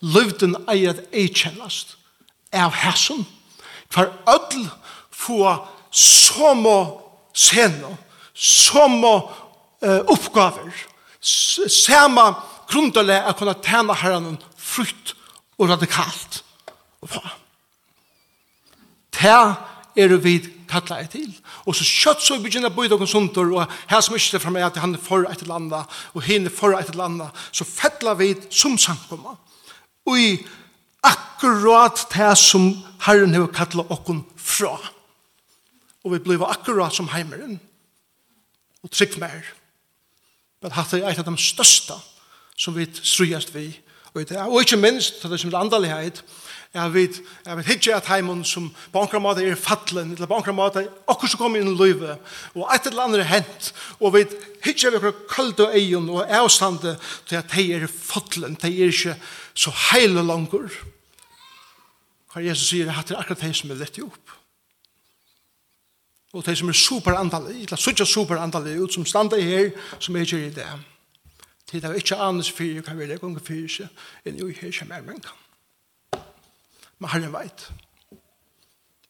Løvden 0.02 0.56
eier 0.68 0.96
at 0.96 1.04
ei 1.12 1.28
kjennast 1.28 1.96
av 2.52 2.72
hæsson. 2.72 3.26
for 3.90 4.10
ødel 4.26 4.70
få 5.10 5.66
som 5.90 6.66
å 6.66 6.78
se 7.34 7.68
noe, 7.68 7.96
som 8.34 9.04
å 9.04 9.14
oppgaver. 9.84 10.72
Samme 11.20 12.26
grunderlig 12.70 13.16
er 13.20 13.36
kunne 13.38 13.56
tjene 13.64 13.96
herren 14.00 14.38
frukt 14.56 15.14
og 15.58 15.70
radikalt. 15.70 16.42
Og 17.04 17.12
på. 17.12 17.22
Det 19.14 19.38
er 19.96 20.16
vi 20.18 20.38
kallar 20.68 21.04
jeg 21.04 21.10
til. 21.12 21.30
Og 21.68 21.76
så 21.76 21.86
kjøtt 21.86 22.24
så 22.24 22.38
begynner 22.42 22.72
å 22.72 22.74
bøyde 22.74 22.96
noen 22.98 23.10
sunter, 23.10 23.50
og 23.54 23.70
her 23.90 24.02
som 24.02 24.16
ikke 24.16 24.40
fra 24.42 24.52
meg 24.54 24.66
at 24.66 24.80
han 24.82 24.96
er 24.96 25.02
for 25.02 25.26
et 25.28 25.44
eller 25.44 25.60
annet, 25.60 25.96
og 26.14 26.26
henne 26.26 26.50
er 26.50 26.56
for 26.56 26.76
et 26.76 26.90
eller 26.90 27.08
annet, 27.08 27.44
så 27.54 27.66
fettler 27.68 28.18
vi 28.18 28.32
som 28.50 28.78
samkommer. 28.80 29.36
Og 30.08 30.20
i 30.20 30.30
akkurat 31.04 32.06
det 32.14 32.32
som 32.40 32.70
Herren 33.04 33.36
har 33.36 33.52
kallet 33.54 33.92
okken 33.92 34.24
fra. 34.36 34.76
Og 36.04 36.16
vi 36.16 36.22
blir 36.24 36.44
akkurat 36.48 36.94
som 36.94 37.08
heimeren. 37.12 37.58
Og 38.84 38.92
trygg 38.92 39.16
mer. 39.20 39.44
Men 40.64 40.72
hatt 40.72 40.94
er 40.96 41.04
eit 41.04 41.18
av 41.20 41.26
de 41.28 41.36
største 41.36 41.98
som 42.56 42.72
vi 42.72 42.86
strujast 43.02 43.50
vi. 43.52 43.66
Og, 44.14 44.22
det, 44.30 44.38
og 44.40 44.62
ikke 44.62 44.78
minst, 44.80 45.18
det 45.20 45.34
er 45.34 45.40
som 45.42 45.50
er 45.52 45.58
andalighet, 45.60 46.22
er 46.74 46.88
vi, 46.90 47.02
er 47.44 47.58
vi 47.58 47.64
hitje 47.68 47.92
at 47.94 48.08
heimen 48.08 48.40
som 48.48 48.70
på 48.94 49.02
ankra 49.02 49.20
måte 49.22 49.44
er 49.44 49.58
fattelen, 49.60 50.14
eller 50.14 50.30
på 50.30 50.38
ankra 50.38 50.54
måte 50.56 50.86
akkur 51.10 51.28
som 51.30 51.42
kommer 51.42 51.60
inn 51.60 51.74
i 51.74 51.76
løyve, 51.76 52.16
og 52.56 52.64
et 52.72 52.88
eller 52.88 53.04
annet 53.04 53.22
er 53.22 53.30
hent, 53.30 53.68
og 54.00 54.14
vi 54.16 54.24
hitje 54.64 54.90
vi 54.94 55.02
akkur 55.02 55.20
kalde 55.30 55.66
og 55.66 55.76
egen 55.76 56.08
og 56.08 56.24
avstande 56.24 56.96
til 57.28 57.38
at 57.42 57.52
de 57.52 57.66
er 57.76 57.84
fattelen, 57.90 58.56
de 58.62 58.72
er 58.72 58.94
ikke 58.94 59.18
så 59.52 59.74
heile 59.90 60.24
langer. 60.24 60.70
Hva 62.32 62.42
Jesus 62.42 62.72
sier, 62.72 62.90
hatt 62.90 63.12
er 63.12 63.20
akkurat 63.20 63.44
de 63.44 63.52
som 63.54 63.74
er 63.74 63.82
lett 63.84 64.00
opp 64.02 64.38
og 66.34 66.46
de 66.46 66.56
som 66.56 66.68
er 66.68 66.72
super 66.72 67.12
superantallige, 67.12 67.62
eller 67.62 67.76
suttje 67.76 68.06
superantallige 68.06 68.82
ut 68.82 68.94
som 68.94 69.06
standa 69.06 69.38
her, 69.38 69.70
som 69.98 70.16
er 70.16 70.20
ikke 70.20 70.46
i 70.46 70.50
det. 70.50 70.66
Til 71.70 71.82
det 71.82 71.90
er 71.90 71.94
ikke 71.94 72.16
annet 72.16 72.50
fyrir, 72.50 72.82
kan 72.82 72.98
vi 72.98 73.06
legge 73.06 73.24
unge 73.24 73.40
fyrir 73.40 73.70
seg 73.70 74.26
enn 74.26 74.38
jo 74.40 74.50
her 74.50 74.72
som 74.74 74.90
er 74.90 75.04
menn. 75.06 75.22
Men 76.98 77.10
herren 77.10 77.32
veit. 77.32 77.68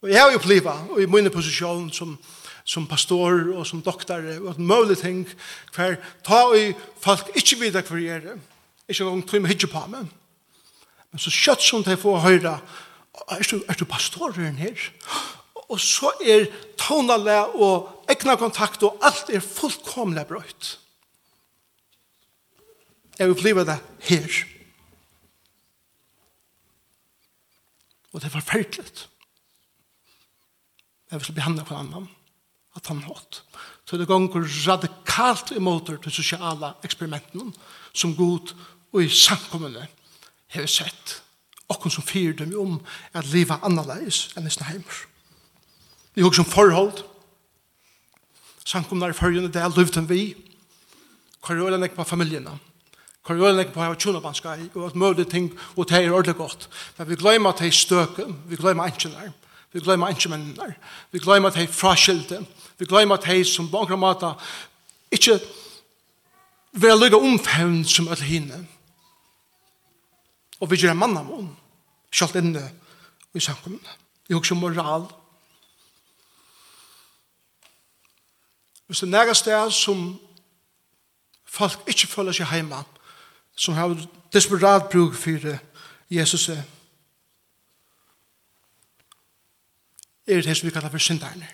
Og 0.04 0.10
jeg 0.12 0.20
har 0.20 0.32
jo 0.32 0.38
pliva, 0.38 0.76
og 0.90 1.00
i 1.00 1.08
min 1.08 1.30
posisjon 1.32 1.90
som 1.92 2.18
som 2.64 2.86
pastor 2.88 3.52
og 3.52 3.66
som 3.66 3.82
doktor, 3.82 4.24
og 4.40 4.50
et 4.50 4.58
mulig 4.58 4.96
ting 4.98 5.26
hver 5.74 5.98
ta 6.24 6.46
i 6.56 6.72
folk 7.00 7.28
ikke 7.36 7.58
videre 7.60 7.82
hver 7.82 7.98
jeg 8.00 8.22
er 8.24 8.38
ikke 8.88 9.04
noen 9.04 9.22
tog 9.22 9.42
med 9.42 9.52
hitje 9.52 9.68
på 9.68 9.82
meg 9.92 10.08
men 11.12 11.20
så 11.20 11.30
kjøtt 11.30 11.62
som 11.62 11.84
de 11.84 11.96
får 12.00 12.22
høyre 12.24 12.54
er 13.30 13.44
du, 13.50 13.60
er 13.68 13.74
du 13.74 13.84
pastoren 13.84 14.56
her? 14.56 14.80
og 15.68 15.80
så 15.80 16.12
er 16.20 16.46
tonale 16.78 17.38
og 17.56 18.06
egna 18.10 18.36
kontakt 18.36 18.82
og 18.82 18.98
alt 19.02 19.30
er 19.32 19.40
fullkomlig 19.40 20.26
brøyt. 20.28 20.78
Jeg 23.18 23.28
vil 23.28 23.38
blive 23.38 23.64
det 23.64 23.78
her. 24.08 24.28
Og 28.12 28.20
det 28.20 28.26
er 28.26 28.34
forferdelig. 28.40 29.08
Jeg 31.10 31.20
vil 31.20 31.34
behandle 31.34 31.64
på 31.64 31.74
annan 31.74 32.08
at 32.74 32.86
han 32.90 33.02
hatt. 33.06 33.42
Så 33.86 33.96
det 33.96 34.08
ganger 34.08 34.46
radikalt 34.66 35.52
imot 35.54 35.86
det 35.86 36.12
sosiale 36.12 36.72
eksperimenten 36.84 37.54
som 37.92 38.16
god 38.16 38.54
og 38.92 39.02
i 39.02 39.08
samkommende 39.08 39.86
har 40.54 40.66
sett. 40.66 41.20
Og 41.68 41.90
som 41.90 42.02
fyrdom 42.02 42.54
om 42.60 42.80
at 43.14 43.26
livet 43.26 43.62
annerledes 43.62 44.32
enn 44.36 44.46
i 44.46 44.52
sneheimer. 44.52 45.13
Vi 46.14 46.22
har 46.22 46.32
som 46.32 46.44
forhold. 46.44 47.02
Sankumnar 48.64 49.10
i 49.12 49.16
førjene, 49.16 49.50
det 49.52 49.60
er 49.60 49.72
løvden 49.76 50.08
vi. 50.08 50.34
Hva 51.44 51.54
er 51.54 51.74
øyne 51.74 51.88
på 51.88 52.04
familjene? 52.04 52.58
Hva 53.24 53.34
er 53.34 53.48
øyne 53.50 53.64
på 53.72 53.80
hva 53.80 53.94
tjonabanska 53.94 54.54
i? 54.56 54.68
Og 54.74 54.86
at 54.86 54.96
møte 54.96 55.24
ting, 55.24 55.50
og 55.76 55.88
det 55.88 55.98
er 55.98 56.12
ordentlig 56.12 56.36
godt. 56.36 56.68
Men 56.98 57.08
vi 57.08 57.16
glemmer 57.16 57.52
at 57.52 57.58
det 57.58 57.66
er 57.68 57.76
støken, 57.76 58.36
vi 58.48 58.56
glemmer 58.56 58.84
enkjennar, 58.88 59.32
vi 59.72 59.80
glemmer 59.80 60.08
enkjenmennar, 60.08 60.76
vi 61.12 61.18
glemmer 61.18 61.48
at 61.48 61.58
det 61.58 61.66
er 61.68 61.72
fraskilte, 61.72 62.40
vi 62.78 62.86
glemmer 62.86 63.18
at 63.18 63.26
det 63.26 63.40
er 63.40 63.44
som 63.44 63.68
bankra 63.70 63.96
mata, 63.96 64.32
ikke 65.12 65.38
vera 66.72 66.96
lukka 66.96 67.18
omfevn 67.18 67.84
som 67.84 68.08
alle 68.08 68.24
hinne. 68.24 68.62
Og 70.60 70.70
vi 70.70 70.78
gjør 70.80 70.94
en 70.94 71.02
mannamån, 71.02 71.50
sjalt 72.14 72.38
inne 72.40 72.62
i 73.34 73.40
samkommunne. 73.40 73.98
Vi 74.28 74.34
har 74.34 74.40
også 74.40 74.54
moral, 74.54 75.08
Hvis 78.86 79.00
det 79.00 79.08
nære 79.08 79.34
det 79.34 79.72
som 79.72 80.20
folk 81.44 81.88
ikke 81.88 82.06
føler 82.06 82.32
seg 82.32 82.52
hjemme, 82.52 82.82
som 83.56 83.74
har 83.74 83.94
desperat 84.32 84.90
bruk 84.92 85.14
for 85.14 85.58
Jesus, 86.10 86.48
er 90.26 90.42
det 90.42 90.56
som 90.56 90.66
vi 90.66 90.72
kallar 90.72 90.90
for 90.90 90.98
synderne. 90.98 91.48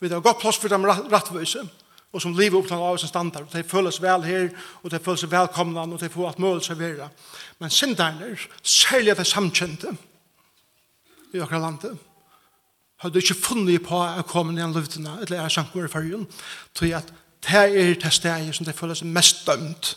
Vi 0.00 0.08
har 0.08 0.20
godt 0.20 0.38
plass 0.38 0.58
for 0.58 0.68
dem 0.68 0.84
rattvise, 0.84 1.68
og 2.12 2.22
som 2.22 2.34
lever 2.36 2.58
opp 2.58 2.66
til 2.68 2.76
av 2.76 2.98
sin 2.98 3.08
standard, 3.08 3.46
og 3.48 3.52
de 3.52 3.64
føles 3.66 4.02
vel 4.02 4.22
her, 4.22 4.48
og 4.82 4.90
de 4.90 4.98
føles 5.02 5.30
velkomna, 5.30 5.80
og 5.80 6.00
de 6.00 6.08
får 6.08 6.28
alt 6.28 6.38
mulig 6.38 6.62
servera. 6.62 7.08
Men 7.58 7.70
synderne, 7.70 8.36
særlig 8.62 9.10
at 9.10 9.18
de 9.18 9.24
samkjente 9.24 9.96
i 11.32 11.38
akkurat 11.38 11.60
landet, 11.60 11.98
har 13.04 13.10
du 13.10 13.18
ikke 13.20 13.34
funnet 13.36 13.82
på 13.84 13.98
å 14.00 14.22
komme 14.24 14.54
ned 14.56 14.64
i 14.64 14.78
løftene, 14.78 15.18
eller 15.20 15.42
jeg 15.42 15.52
sjanker 15.52 15.84
i 15.84 15.90
fargen, 15.92 16.22
til 16.72 16.94
at 16.96 17.10
det 17.44 17.58
er 17.60 17.98
det 18.00 18.12
stedet 18.16 18.54
som 18.56 18.64
det 18.64 18.72
føles 18.78 19.02
mest 19.04 19.42
dømt. 19.44 19.90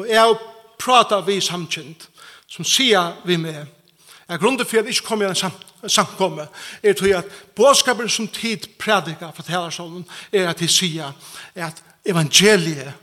Og 0.00 0.08
jeg 0.08 0.38
prater 0.80 1.20
vi 1.26 1.36
samkjent, 1.44 2.06
som 2.48 2.64
sier 2.64 3.18
vi 3.28 3.36
med, 3.36 3.68
jeg 4.30 4.40
grunner 4.40 4.64
for 4.64 4.80
at 4.80 4.88
jeg 4.88 4.96
ikke 4.96 5.08
kommer 5.10 5.28
i 5.28 5.34
en 5.34 5.90
samkomme, 5.92 6.48
er 6.82 6.96
til 6.96 7.12
at 7.18 7.28
bådskapen 7.56 8.08
som 8.08 8.28
tid 8.28 8.70
prædika 8.80 9.28
for 9.36 9.42
talersålen, 9.42 10.06
er 10.32 10.48
at 10.48 10.64
de 10.64 10.68
sier 10.68 11.12
at 11.54 11.84
evangeliet 12.06 12.94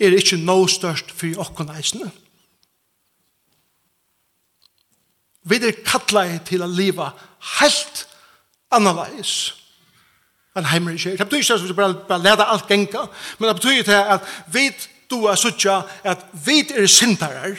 er 0.00 0.16
ikke 0.16 0.40
noe 0.40 0.64
størst 0.70 1.12
for 1.12 1.44
åkkeneisene. 1.44 2.08
Vi 5.46 5.60
er 5.62 5.78
kattleie 5.86 6.40
til 6.46 6.64
å 6.64 6.70
leva 6.70 7.12
helt 7.60 8.02
annerledes 8.74 9.36
enn 10.56 10.66
i 10.88 10.96
kjer. 10.96 11.18
Det 11.20 11.26
betyr 11.28 11.42
ikke 11.42 11.54
at 11.54 11.64
vi 11.68 11.76
bare, 11.76 11.94
bare 12.08 12.24
leder 12.24 12.48
alt 12.48 12.68
genka, 12.68 13.06
men 13.38 13.48
det 13.48 13.56
betyr 13.58 13.80
ikke 13.82 14.02
at 14.16 14.28
vi 14.52 14.70
du 15.10 15.26
er 15.30 15.38
suttja 15.38 15.82
at 16.02 16.24
vi 16.46 16.62
er 16.74 16.88
sindarar, 16.90 17.54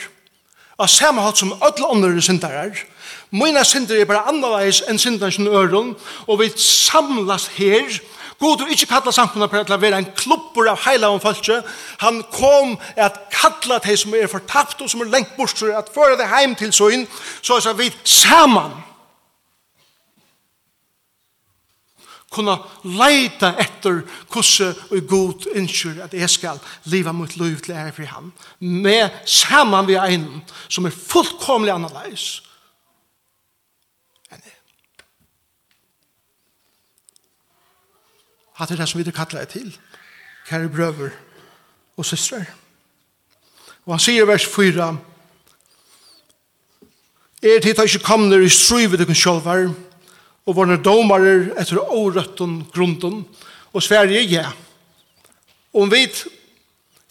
og 0.78 0.90
samme 0.90 1.22
hatt 1.24 1.38
som 1.40 1.54
alle 1.64 1.86
andre 1.88 2.16
er 2.16 2.24
sindarar, 2.26 2.82
Mina 3.30 3.64
synder 3.64 3.98
er 4.00 4.08
bare 4.08 4.24
annerledes 4.30 4.80
enn 4.88 4.98
synderen 5.00 5.32
sin 5.32 5.48
øron, 5.52 5.90
og 6.26 6.38
vi 6.40 6.48
samlas 6.56 7.48
her, 7.58 7.98
God 8.38 8.62
vil 8.62 8.72
ikke 8.72 8.86
kalla 8.86 9.12
samfunnet 9.12 9.50
til 9.50 9.74
å 9.74 9.80
være 9.82 9.98
en 9.98 10.10
klubbor 10.14 10.68
av 10.70 10.82
heila 10.84 11.10
om 11.10 11.22
falskje. 11.22 11.58
Han 12.04 12.20
kom 12.30 12.76
at 12.94 13.24
kalla 13.34 13.80
de 13.82 13.96
som 13.98 14.14
er 14.14 14.30
fortapt 14.30 14.82
og 14.82 14.90
som 14.90 15.02
er 15.02 15.10
lengt 15.10 15.34
bort, 15.36 15.58
at 15.62 15.90
føre 15.94 16.18
det 16.20 16.28
heim 16.30 16.54
til 16.58 16.72
søyn, 16.72 17.06
så 17.42 17.58
er 17.58 17.78
vi 17.78 17.90
saman. 18.04 18.76
Kunna 22.30 22.58
leita 22.84 23.54
etter 23.58 24.02
kusse 24.30 24.68
og 24.92 25.06
god 25.08 25.46
innskyr 25.56 26.02
at 26.04 26.12
jeg 26.14 26.28
skal 26.30 26.60
liva 26.92 27.14
mot 27.16 27.36
liv 27.40 27.56
til 27.64 27.74
ære 27.74 27.94
for 27.96 28.10
han. 28.12 28.32
Med 28.60 29.08
saman 29.24 29.88
vi 29.88 29.96
er 29.96 30.18
som 30.68 30.86
er 30.86 30.94
fullkomlig 30.94 31.72
annerledes. 31.72 32.47
Hatt 38.58 38.72
er 38.74 38.80
det 38.80 38.88
som 38.90 38.98
vi 38.98 39.10
kallar 39.10 39.44
det 39.44 39.52
til. 39.54 39.70
Kære 40.48 40.68
brøver 40.68 41.12
og 41.96 42.06
systrar. 42.06 42.48
Og 43.86 43.94
han 43.94 44.02
sier 44.02 44.24
i 44.24 44.28
vers 44.28 44.46
4, 44.46 44.88
Er 47.42 47.60
tid 47.62 47.76
har 47.78 47.86
ikke 47.86 48.02
kommet 48.02 48.42
i 48.42 48.48
struvet 48.50 48.98
dere 48.98 49.14
sjølver, 49.14 49.68
og 50.46 50.56
våre 50.56 50.76
domarer 50.82 51.52
etter 51.60 51.78
årøtten 51.78 52.64
grunden, 52.74 53.20
og 53.72 53.82
Sverige, 53.82 54.24
ja. 54.26 54.50
Og 55.72 55.82
Om 55.82 55.90
vi 55.92 56.08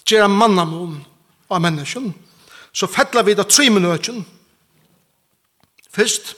gjør 0.06 0.26
en 0.26 0.36
mannamon 0.36 1.06
av 1.50 1.62
mennesken, 1.62 2.14
så 2.74 2.88
fettler 2.88 3.24
vi 3.24 3.34
det 3.34 3.48
tre 3.48 3.70
minutter. 3.70 4.20
Først, 5.92 6.36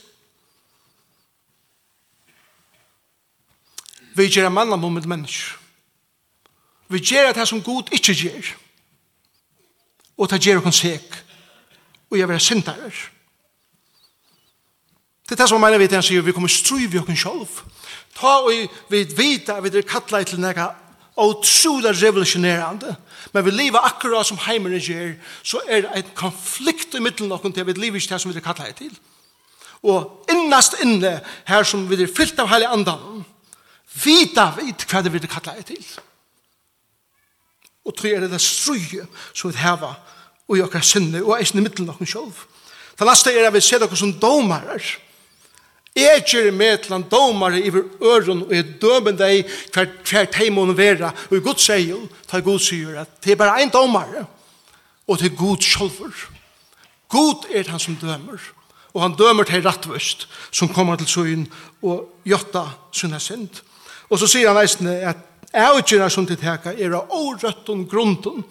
Vi 4.20 4.28
gjør 4.28 4.50
en 4.50 4.52
mann 4.52 4.72
om 4.72 4.96
et 4.96 5.06
menneske. 5.08 5.56
Vi 6.88 6.98
gjør 6.98 7.32
det 7.32 7.46
som 7.48 7.62
Gud 7.62 7.88
ikke 7.92 8.12
gjør. 8.12 8.50
Og 10.18 10.30
det 10.30 10.42
gjør 10.44 10.66
oss 10.68 10.82
seg. 10.82 11.06
Og 12.10 12.18
jeg 12.18 12.28
vil 12.28 12.36
ha 12.36 12.42
syndere. 12.42 12.90
Det 15.24 15.38
er 15.38 15.42
det 15.44 15.48
som 15.48 15.62
mener 15.62 15.78
vi 15.78 15.86
til 15.86 16.00
han 16.00 16.04
sier, 16.04 16.26
vi 16.26 16.34
kommer 16.36 16.50
strøy 16.52 16.88
vi 16.90 16.98
oss 17.00 17.22
selv. 17.22 17.62
Ta 18.18 18.36
og 18.42 18.52
vi 18.90 19.04
vet 19.16 19.48
at 19.48 19.62
vi 19.64 19.72
er 19.78 19.88
kattla 19.88 20.22
til 20.26 20.42
nega 20.42 20.68
utrolig 21.16 21.94
revolusjonerende. 22.02 22.96
Men 23.32 23.44
vi 23.44 23.50
lever 23.50 23.86
akkurat 23.86 24.26
som 24.26 24.40
heimene 24.46 24.80
gjør, 24.80 25.14
så 25.42 25.60
er 25.68 25.86
det 25.86 25.90
en 25.96 26.14
konflikt 26.14 26.94
i 26.94 27.00
middelen 27.00 27.32
okken 27.32 27.52
til 27.52 27.66
vi 27.66 27.72
lever 27.72 27.96
ikke 27.96 28.14
det 28.14 28.20
som 28.20 28.32
vi 28.32 28.36
er 28.36 28.44
kattla 28.44 28.72
til. 28.72 28.92
Og 29.82 30.26
innast 30.32 30.76
inne, 30.82 31.20
her 31.46 31.62
som 31.62 31.86
vi 31.88 32.02
er 32.02 32.10
fyllt 32.16 32.40
av 32.40 32.50
heilig 32.50 32.68
andan, 32.68 33.24
Vita 33.90 34.50
vet 34.56 34.86
hva 34.86 35.02
det 35.02 35.12
vil 35.12 35.26
kalla 35.28 35.56
er 35.58 35.66
til. 35.66 35.82
Og 37.86 37.96
tre 37.96 38.14
er 38.14 38.24
det 38.24 38.32
det 38.34 38.42
struje 38.44 39.06
som 39.32 39.50
vi 39.50 39.58
heva 39.58 39.94
og 40.50 40.58
i 40.58 40.62
okkar 40.64 40.84
sinne 40.84 41.22
og 41.22 41.36
eisen 41.38 41.60
i 41.60 41.64
middelen 41.64 41.90
okkar 41.90 42.08
sjolv. 42.08 42.42
Det 42.98 43.06
laste 43.08 43.32
er 43.32 43.48
at 43.48 43.54
vi 43.54 43.62
ser 43.64 43.82
okkar 43.82 43.98
som 43.98 44.12
domarar. 44.20 44.82
Jeg 45.96 46.22
gjør 46.22 46.52
med 46.54 46.84
til 46.84 46.94
en 46.94 47.06
domare 47.10 47.58
iver 47.66 47.82
øren 48.02 48.44
og 48.44 48.52
jeg 48.54 48.76
dømer 48.82 49.16
deg 49.18 49.48
hver 49.74 49.88
hver 50.06 50.28
teimån 50.30 50.76
vera 50.78 51.10
og 51.30 51.34
i 51.34 51.42
Guds 51.42 51.66
eier 51.74 52.04
ta 52.30 52.38
Gud 52.38 52.62
sier 52.62 53.00
at 53.02 53.16
det 53.24 53.34
er 53.34 53.40
bare 53.40 53.58
en 53.62 53.72
domare 53.74 54.22
og 55.08 55.18
det 55.18 55.32
er 55.32 55.36
Gud 55.36 55.66
sjolver. 55.66 56.14
God 57.10 57.48
er 57.50 57.66
han 57.72 57.82
som 57.82 57.98
dømer 57.98 58.38
og 58.94 59.02
han 59.02 59.16
dømer 59.18 59.44
til 59.44 59.66
rattvøst 59.66 60.28
som 60.52 60.70
kommer 60.70 60.96
til 60.96 61.10
søgn 61.10 61.48
og 61.82 62.06
gjøtta 62.26 62.68
sunne 62.94 63.18
synd. 63.20 63.62
Og 64.10 64.18
så 64.18 64.26
sier 64.26 64.50
han 64.50 64.58
eisne 64.58 64.96
at 65.06 65.26
avgjørna 65.54 66.08
som 66.10 66.26
til 66.26 66.38
teka 66.38 66.74
er 66.74 66.96
av 66.98 67.12
årøtten 67.14 67.86
grunden. 67.90 68.44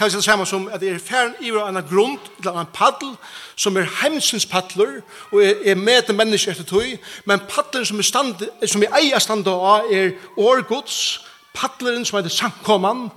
Det 0.00 0.06
er 0.06 0.16
det 0.16 0.24
samme 0.24 0.46
som 0.46 0.68
at 0.72 0.80
det 0.80 0.88
er 0.88 0.98
færen 0.98 1.34
i 1.44 1.50
en 1.50 1.76
grunn, 1.84 2.18
eller 2.38 2.60
en 2.60 2.72
paddel, 2.72 3.10
som 3.56 3.76
er 3.76 3.88
heimsens 4.00 4.46
paddler, 4.46 5.02
og 5.32 5.42
er, 5.44 5.54
er 5.64 5.74
med 5.74 6.02
til 6.02 6.14
mennesker 6.14 6.52
etter 6.52 6.64
tøy, 6.64 6.96
men 7.28 7.42
paddelen 7.48 7.84
som 7.84 7.98
er, 7.98 8.02
stand, 8.08 8.46
som 8.66 8.82
er 8.82 8.96
eier 8.96 9.20
standa 9.20 9.52
av 9.52 9.92
er 9.92 10.14
årgods, 10.40 11.20
paddelen 11.52 12.06
som 12.08 12.16
er 12.16 12.24
det 12.24 12.32
samkomman, 12.32 13.10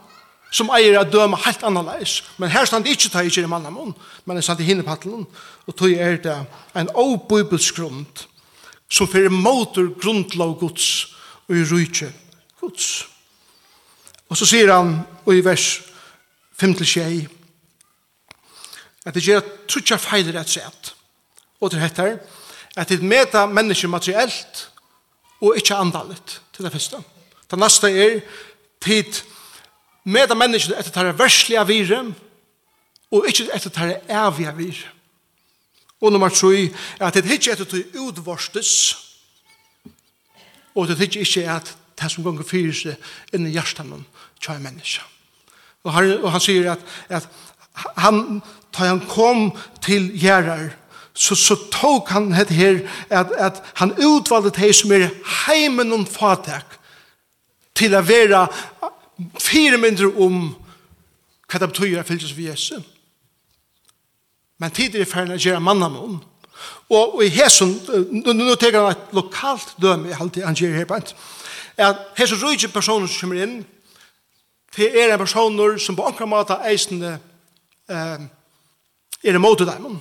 som 0.52 0.73
eier 0.76 0.99
at 0.99 1.13
døma 1.13 1.39
helt 1.45 1.63
annerledes. 1.63 2.17
Men 2.38 2.52
her 2.52 2.67
stand 2.67 2.88
ikke 2.91 3.10
ta 3.10 3.23
ikke 3.23 3.45
i 3.45 3.49
mannamon, 3.49 3.95
men 4.26 4.38
er 4.38 4.43
stand 4.43 4.60
i 4.60 4.67
hinnepaddelen, 4.67 5.23
og 5.67 5.80
tøy 5.80 5.95
er 5.95 6.19
det 6.19 6.36
en 6.76 6.91
åbibelsgrund, 6.91 8.28
som 8.91 9.08
fyrir 9.08 9.32
motor 9.32 9.88
grundlag 10.02 10.60
gods, 10.60 11.15
og 11.47 11.56
i 11.56 11.63
rujtje 11.63 12.12
gods. 12.62 13.08
Og 14.29 14.38
så 14.38 14.47
sier 14.49 14.71
han, 14.73 14.95
og 15.25 15.36
i 15.36 15.43
vers 15.45 15.82
5 16.60 16.75
til 16.82 16.88
6 16.88 17.39
at 19.03 19.15
det 19.17 19.25
gjør 19.25 19.41
trutja 19.67 19.97
feiler 19.99 20.38
et 20.39 20.49
sett. 20.49 20.93
Og 21.60 21.71
til 21.71 21.82
hettar, 21.84 22.17
at 22.75 22.89
det 22.89 23.03
meta 23.03 23.45
mennesker 23.45 23.91
materiellt 23.91 24.69
og 25.43 25.58
ikkje 25.60 25.75
andalet 25.75 26.39
til 26.56 26.65
det 26.65 26.71
første. 26.71 27.01
Det 27.51 27.60
neste 27.60 27.91
er 27.91 28.21
tid 28.82 29.21
meta 30.03 30.36
mennesker 30.36 30.79
etter 30.79 30.91
tar 30.91 31.12
verslige 31.19 31.67
virem 31.67 32.13
og 33.12 33.27
ikkje 33.29 33.51
etter 33.56 33.69
tar 33.69 33.93
evige 34.08 34.56
virem. 34.58 34.99
Og 36.01 36.12
nummer 36.12 36.29
3 36.29 36.63
er 36.99 37.08
at 37.08 37.19
det 37.19 37.32
ikkje 37.32 37.53
etter 37.53 37.69
tar 37.69 37.99
utvorstes 38.01 38.71
Og 40.76 40.88
det 40.88 40.98
tykker 40.98 41.26
ikke 41.26 41.48
at 41.52 41.74
det 42.02 42.12
som 42.12 42.26
ganger 42.26 42.48
fyrir 42.48 42.76
seg 42.76 43.36
inn 43.36 43.48
i 43.48 43.54
hjertanen 43.54 44.06
tja 44.42 44.56
en 44.56 44.66
menneske. 44.66 45.04
Og 45.84 45.94
han, 45.94 46.12
og 46.24 46.32
han 46.32 46.44
sier 46.44 46.72
at, 46.74 46.86
at 47.10 47.28
han, 48.02 48.40
da 48.74 48.88
han 48.88 49.04
kom 49.10 49.52
til 49.84 50.10
gjerrar, 50.18 50.72
så, 51.14 51.36
så 51.38 51.58
tok 51.72 52.10
han 52.10 52.32
het 52.34 52.50
her 52.50 52.82
at, 53.10 53.32
at 53.38 53.62
han 53.78 53.94
utvalgte 54.02 54.56
det 54.58 54.72
som 54.76 54.92
er 54.96 55.12
heimen 55.46 55.94
om 55.94 56.08
fatak 56.10 56.80
til 57.78 57.94
å 57.94 58.02
være 58.06 58.48
fire 59.42 59.78
mindre 59.78 60.10
om 60.10 60.56
hva 61.50 61.62
det 61.62 61.70
betyr 61.70 62.00
å 62.02 62.08
fylles 62.08 62.34
ved 62.34 62.50
Jesu. 62.50 62.82
Men 64.58 64.74
tidligere 64.74 65.10
ferdig 65.10 65.38
å 65.38 65.44
gjøre 65.44 65.62
mannamån, 65.62 66.22
Og 66.89 67.23
i 67.26 67.30
hesson, 67.34 67.73
nå 68.12 68.56
teker 68.56 68.84
han 68.84 68.95
et 68.95 69.15
lokalt 69.15 69.76
døme, 69.82 70.10
jeg 70.10 70.19
halte 70.19 70.45
han 70.45 70.58
gjør 70.58 70.78
her 70.78 70.89
på 70.89 70.99
ent, 70.99 71.15
at 71.78 72.02
hesson 72.17 72.41
rujtje 72.43 72.71
personer 72.73 73.08
som 73.08 73.26
kommer 73.26 73.43
inn, 73.43 73.60
det 74.76 74.89
er 74.97 75.13
en 75.13 75.21
personer 75.21 75.78
som 75.78 75.95
på 75.95 76.06
ankra 76.08 76.26
måte 76.26 76.58
eisende 76.65 77.17
eh, 77.89 78.26
er 79.23 79.38
imot 79.38 79.62
dem, 79.65 79.99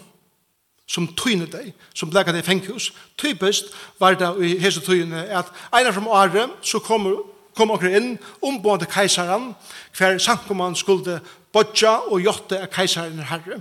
som 0.88 1.08
tøyner 1.16 1.48
deg, 1.48 1.72
som 1.94 2.10
blekker 2.10 2.32
deg 2.32 2.42
i 2.42 2.46
fenghus. 2.46 2.90
Typisk 3.20 3.68
var 4.00 4.16
det 4.20 4.30
i 4.44 4.56
hese 4.60 4.80
tøyene 4.84 5.26
at 5.28 5.52
einar 5.72 5.94
som 5.96 6.08
året 6.08 6.56
så 6.64 6.80
kommer 6.84 7.20
kom 7.56 7.72
okkur 7.74 7.92
inn, 7.92 8.14
ombående 8.44 8.88
keisaran, 8.90 9.52
hver 9.96 10.18
sankoman 10.22 10.76
skulle 10.78 11.18
bodja 11.52 11.98
og 12.08 12.22
gjotte 12.24 12.62
av 12.64 12.70
keisaren 12.72 13.20
herre. 13.28 13.60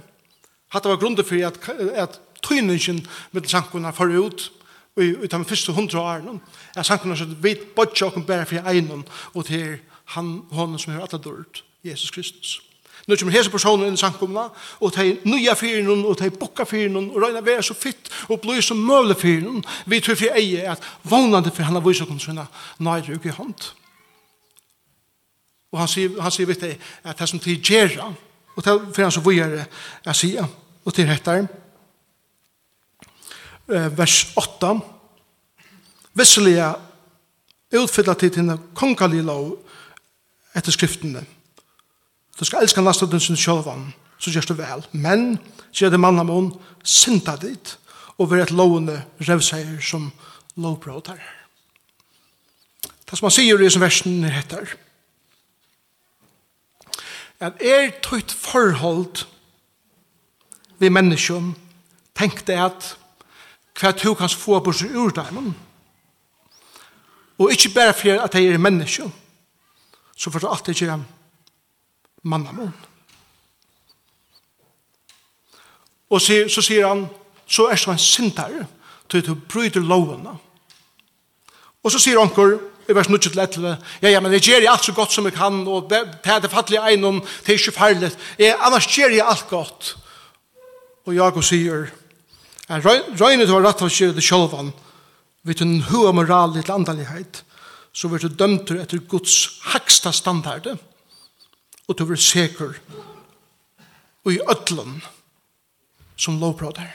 Hatt 0.71 0.87
var 0.87 0.99
grunnet 0.99 1.27
for 1.27 1.43
at, 1.43 1.59
at 1.99 2.19
tøyningen 2.43 3.05
med 3.31 3.47
sankunna 3.47 3.91
forut, 3.91 4.51
og 4.95 5.03
i 5.03 5.27
de 5.27 5.45
første 5.45 5.71
hundre 5.71 5.99
årene, 5.99 6.39
er 6.75 6.83
sankene 6.83 7.17
som 7.17 7.37
vi 7.43 7.55
bodja 7.75 8.09
og 8.11 8.25
bare 8.27 8.45
for 8.45 8.67
egnen, 8.67 9.05
og 9.33 9.45
til 9.45 9.77
han, 10.15 10.41
hånden 10.51 10.79
som 10.79 10.93
er 10.93 11.05
alle 11.05 11.23
dørt, 11.23 11.63
Jesus 11.83 12.11
Kristus. 12.11 12.61
Nu 13.07 13.15
kommer 13.15 13.33
hese 13.33 13.49
personen 13.49 13.87
inn 13.87 13.97
i 13.97 13.99
sankumna, 13.99 14.49
og 14.79 14.93
de 14.95 15.17
nye 15.25 15.55
fyren, 15.57 16.05
og 16.05 16.19
de 16.19 16.29
bukka 16.29 16.65
fyren, 16.69 16.97
og 16.99 17.17
røyna 17.23 17.41
vera 17.41 17.63
så 17.65 17.73
fitt, 17.73 18.11
og 18.29 18.41
bli 18.43 18.61
så 18.61 18.77
møle 18.77 19.15
fyren. 19.17 19.63
Vi 19.85 19.99
tror 19.99 20.19
for 20.19 20.37
eie 20.37 20.67
at 20.69 20.83
vågnande 21.03 21.51
for 21.51 21.65
han 21.65 21.79
har 21.79 21.85
vise 21.85 22.05
oss 22.05 22.23
sina 22.23 22.45
nøyre 22.79 23.17
uke 23.17 23.31
i 23.31 23.35
hånd. 23.35 23.71
Og 25.71 25.79
han 25.79 25.89
sier, 25.89 26.13
han 26.21 26.31
sier 26.31 26.49
vitt 26.49 26.61
det, 26.61 26.75
at 27.03 27.17
det 27.17 27.29
som 27.29 27.39
tid 27.39 27.63
gjerra, 27.63 28.11
og 28.55 28.63
det 28.63 28.77
for 28.93 29.01
han 29.01 29.11
så 29.11 29.23
vujere 29.23 29.65
jeg 30.05 30.15
sier, 30.15 30.47
og 30.85 30.93
til 30.93 31.09
hettar, 31.09 31.47
vers 33.71 34.33
8. 34.35 34.71
er 37.71 37.79
utfylla 37.79 38.13
til 38.19 38.33
denne 38.35 38.57
kongelige 38.75 39.23
lov 39.23 39.53
etter 40.55 40.75
skriftene. 40.75 41.23
Du 42.39 42.45
skal 42.45 42.65
elske 42.65 42.83
lasta 42.83 43.05
den 43.05 43.21
sin 43.23 43.39
sjølvan, 43.39 43.93
så 44.19 44.31
gjør 44.33 44.49
du 44.49 44.53
vel. 44.59 44.83
Men, 44.91 45.37
sier 45.71 45.91
det 45.93 45.99
mannen 46.01 46.29
om, 46.29 46.51
synda 46.83 47.37
dit, 47.39 47.77
og 48.17 48.31
vær 48.31 48.43
et 48.43 48.51
lovende 48.51 49.01
revseier 49.23 49.79
som 49.81 50.11
lovbråtar. 50.59 51.21
Det 52.83 53.19
som 53.19 53.27
han 53.27 53.35
sier 53.35 53.61
i 53.61 53.71
versen 53.79 54.23
heter, 54.23 54.75
at 57.41 57.57
er 57.65 57.89
tøyt 58.05 58.31
forhold 58.31 59.25
vi 60.79 60.89
menneskjum, 60.89 61.55
tenkte 62.17 62.57
at 62.57 62.95
hva 63.79 63.91
du 63.91 64.13
kan 64.15 64.29
få 64.29 64.59
på 64.59 64.73
sin 64.73 64.95
urdeimen. 64.95 65.53
Og 67.39 67.51
ikke 67.51 67.73
bare 67.73 67.93
for 67.93 68.21
at 68.21 68.35
jeg 68.35 68.53
er 68.53 68.61
menneske, 68.61 69.07
så 70.17 70.29
får 70.29 70.39
du 70.39 70.47
alltid 70.47 70.73
gjøre 70.73 71.03
mannamon. 72.23 72.73
Og 76.11 76.21
så, 76.21 76.43
så 76.51 76.61
sier 76.61 76.87
han, 76.87 77.05
så 77.47 77.69
er 77.71 77.79
det 77.79 77.87
en 77.87 77.99
syndare, 77.99 78.67
til 79.09 79.25
du 79.25 79.33
bryter 79.35 79.83
lovene. 79.83 80.35
Og 81.83 81.91
så 81.91 81.99
sier 81.99 82.19
anker, 82.21 82.59
i 82.89 82.95
vers 82.95 83.09
9 83.09 83.17
til 83.23 83.39
11, 83.39 83.77
ja, 84.01 84.09
ja, 84.09 84.19
men 84.19 84.33
jeg 84.35 84.43
gjør 84.49 84.67
alt 84.71 84.85
så 84.85 84.93
godt 84.93 85.13
som 85.13 85.25
jeg 85.25 85.33
kan, 85.33 85.61
og 85.67 85.89
det 85.89 86.01
er 86.23 86.39
det 86.43 86.51
fattelige 86.51 86.81
egnom, 86.91 87.21
det 87.45 87.53
er 87.53 87.59
ikke 87.59 87.75
farlig, 87.75 88.11
jeg, 88.39 88.55
annars 88.59 88.87
gjør 88.91 89.15
jeg 89.15 89.25
alt 89.27 89.47
godt. 89.49 89.95
Og 91.05 91.15
Jakob 91.15 91.43
sier, 91.43 91.87
Han 92.71 92.83
røyner 92.85 93.43
til 93.43 93.55
å 93.57 93.61
rette 93.63 93.83
og 93.83 93.91
kjøre 93.91 94.15
det 94.15 94.23
sjølvan, 94.23 94.71
vi 95.43 95.55
til 95.57 95.67
en 95.67 95.87
hua 95.89 96.13
moral 96.15 96.55
i 96.55 96.63
landalighet, 96.63 97.41
så 97.91 98.07
vi 98.07 98.21
til 98.21 98.31
dømter 98.39 98.79
etter 98.79 99.01
Guds 99.11 99.59
haksta 99.73 100.13
standarde, 100.15 100.77
og 101.87 101.97
til 101.97 102.05
å 102.05 102.11
være 102.13 102.23
sikker 102.23 102.75
og 104.21 104.35
i 104.35 104.41
ødlen 104.53 104.99
som 106.15 106.37
lovbråder. 106.39 106.89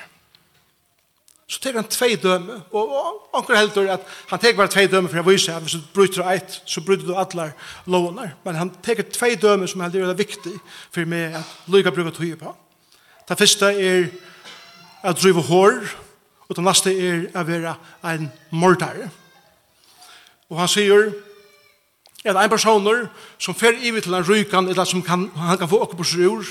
Så 1.46 1.60
tek 1.62 1.76
han 1.78 1.86
tvei 1.90 2.16
døme, 2.18 2.56
og, 2.74 2.94
anker 3.36 3.58
heldur 3.58 3.90
at 3.94 4.06
han 4.32 4.40
tek 4.42 4.56
bare 4.58 4.70
tvei 4.72 4.86
døme 4.90 5.10
for 5.10 5.20
jeg 5.20 5.28
viser 5.28 5.54
at 5.54 5.62
hvis 5.62 5.76
du 5.78 5.90
bryter 5.94 6.26
eit, 6.26 6.56
så 6.66 6.82
bryter 6.82 7.06
du 7.06 7.14
atler 7.18 7.52
lovene. 7.86 8.32
Men 8.42 8.58
han 8.58 8.72
tek 8.82 9.04
tvei 9.14 9.36
døme 9.38 9.68
som 9.70 9.84
heldur 9.84 10.08
er 10.08 10.18
viktig 10.18 10.56
for 10.94 11.06
meg 11.06 11.36
at 11.38 11.70
lyga 11.70 11.92
bruka 11.94 12.14
tøye 12.16 12.38
på. 12.40 12.54
Det 13.28 13.38
første 13.38 13.70
er 13.74 14.08
at 15.02 15.18
drive 15.22 15.42
hår, 15.42 15.80
og 16.48 16.56
det 16.56 16.64
neste 16.64 16.92
er 16.94 17.26
å 17.34 17.44
være 17.46 17.74
en 18.14 18.28
mordare. 18.50 19.10
Og 20.50 20.60
han 20.60 20.70
sier 20.70 21.10
at 22.26 22.36
en 22.36 22.50
personer 22.50 23.06
som 23.38 23.54
fer 23.54 23.78
ivi 23.82 24.00
til 24.02 24.14
en 24.14 24.26
rykan, 24.26 24.68
eller 24.68 24.84
som 24.84 25.02
kan, 25.02 25.28
han 25.36 25.58
kan 25.58 25.70
få 25.70 25.82
okkur 25.82 26.00
på 26.00 26.06
sin 26.06 26.26
ur, 26.26 26.46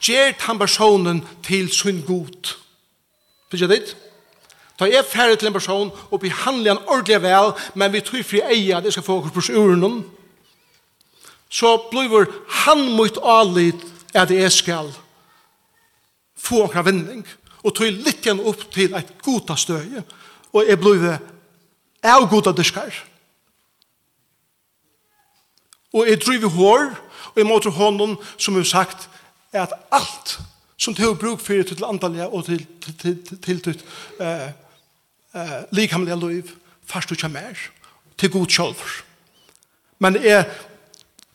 gjert 0.00 0.42
han 0.48 0.58
personen 0.58 1.22
til 1.44 1.70
sin 1.72 2.02
god. 2.06 2.54
Fyrir 3.50 3.68
jeg 3.68 3.72
dit? 3.72 3.94
Da 4.80 4.88
jeg 4.90 5.06
ferdig 5.06 5.38
til 5.38 5.48
en 5.48 5.54
person 5.54 5.92
og 6.10 6.20
behandler 6.20 6.74
han 6.74 6.88
ordentlig 6.88 7.22
vel, 7.22 7.52
men 7.74 7.92
vi 7.92 8.02
tror 8.02 8.26
fri 8.26 8.42
eia 8.42 8.78
at 8.78 8.88
jeg 8.88 8.96
skal 8.96 9.06
få 9.06 9.20
okkur 9.20 9.36
på 9.36 9.44
sin 9.46 9.56
ur, 9.56 10.02
så 11.48 11.76
blir 11.90 12.26
han 12.64 12.88
mot 12.96 13.18
alit 13.22 13.84
at 14.14 14.30
jeg 14.30 14.52
skal 14.52 14.90
få 16.36 16.64
okkur 16.64 16.82
vinning. 16.82 17.22
Fyrir 17.22 17.43
og 17.64 17.72
tog 17.72 17.88
litt 17.88 18.24
igjen 18.24 18.42
opp 18.44 18.66
til 18.74 18.94
et 18.96 19.14
goda 19.24 19.56
støye, 19.56 20.04
og 20.52 20.68
jeg 20.68 20.78
ble 20.80 21.16
av 22.04 22.26
goda 22.30 22.52
diskar. 22.52 22.92
Og 25.94 26.08
jeg 26.10 26.20
driver 26.20 26.52
hår, 26.52 26.84
og 27.32 27.38
jeg 27.40 27.48
måtte 27.48 27.72
hånden, 27.72 28.16
som 28.36 28.58
jeg 28.58 28.66
har 28.66 28.72
sagt, 28.72 29.08
er 29.54 29.64
at 29.64 29.76
alt 29.94 30.36
som 30.76 30.94
du 30.94 31.04
har 31.04 31.16
bruk 31.16 31.40
for 31.40 31.62
til 31.62 31.86
andalige 31.86 32.26
og 32.28 32.44
til, 32.44 32.66
til, 32.82 32.94
til, 32.98 33.38
til, 33.38 33.60
til 33.62 33.82
uh, 34.20 34.50
uh, 35.34 35.60
likamlige 35.72 36.18
liv, 36.28 36.50
fast 36.84 37.08
du 37.08 37.14
kommer 37.14 37.40
mer, 37.40 37.58
til 38.18 38.30
god 38.30 38.46
kjølver. 38.46 38.96
Men 39.98 40.18
jeg 40.24 40.44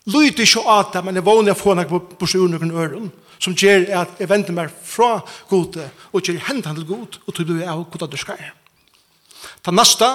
Lyder 0.10 0.46
ikke 0.46 0.64
av 0.66 0.92
det, 0.94 1.04
men 1.06 1.20
jeg 1.20 1.26
vågner 1.26 1.54
å 1.54 1.60
få 1.60 1.76
noe 1.78 1.90
på, 1.90 2.00
på 2.18 2.30
sjøen 2.30 2.56
noen 2.56 2.74
øren, 2.74 3.10
som 3.40 3.56
gjør 3.56 3.86
at 4.02 4.20
jeg 4.20 4.30
venter 4.32 4.56
meg 4.56 4.72
fra 4.86 5.20
gode, 5.50 5.86
og 6.12 6.26
gjør 6.26 6.42
hendene 6.50 6.76
til 6.80 6.88
god, 6.90 7.20
og 7.26 7.36
til 7.36 7.48
du 7.48 7.56
er 7.60 7.72
av 7.72 7.86
gode 7.92 8.10
du 8.12 8.18
skal. 8.20 8.42
Ta 9.64 9.74
neste, 9.76 10.10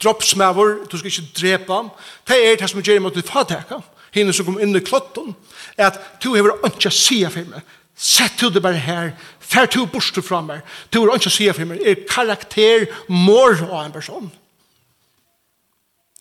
droppsmæver, 0.00 0.84
du 0.88 0.96
skal 0.96 1.10
ikke 1.12 1.32
drepa, 1.40 1.82
det 2.28 2.38
er 2.44 2.60
det 2.60 2.70
som 2.70 2.84
gjør 2.84 3.02
meg 3.04 3.16
til 3.16 3.26
fatteka, 3.26 3.80
henne 4.14 4.34
som 4.34 4.48
kom 4.48 4.60
inn 4.62 4.76
i 4.76 4.84
klotten, 4.84 5.34
er 5.76 5.90
at 5.90 6.00
du 6.22 6.32
har 6.34 6.54
ikke 6.70 6.92
å 6.92 6.94
si 6.94 7.20
for 7.26 7.52
meg, 7.52 7.76
Sett 8.00 8.38
du 8.40 8.48
det 8.48 8.62
bare 8.64 8.80
her, 8.80 9.10
fær 9.44 9.66
du 9.68 9.82
bort 9.84 10.16
fra 10.24 10.38
meg, 10.40 10.62
du 10.88 11.02
har 11.02 11.18
ikke 11.18 11.28
å 11.28 11.34
si 11.34 11.48
for 11.52 11.68
meg, 11.68 11.82
er 11.84 12.06
karakter 12.08 12.86
mor 13.12 13.52
av 13.66 13.82
en 13.82 13.92
person. 13.92 14.30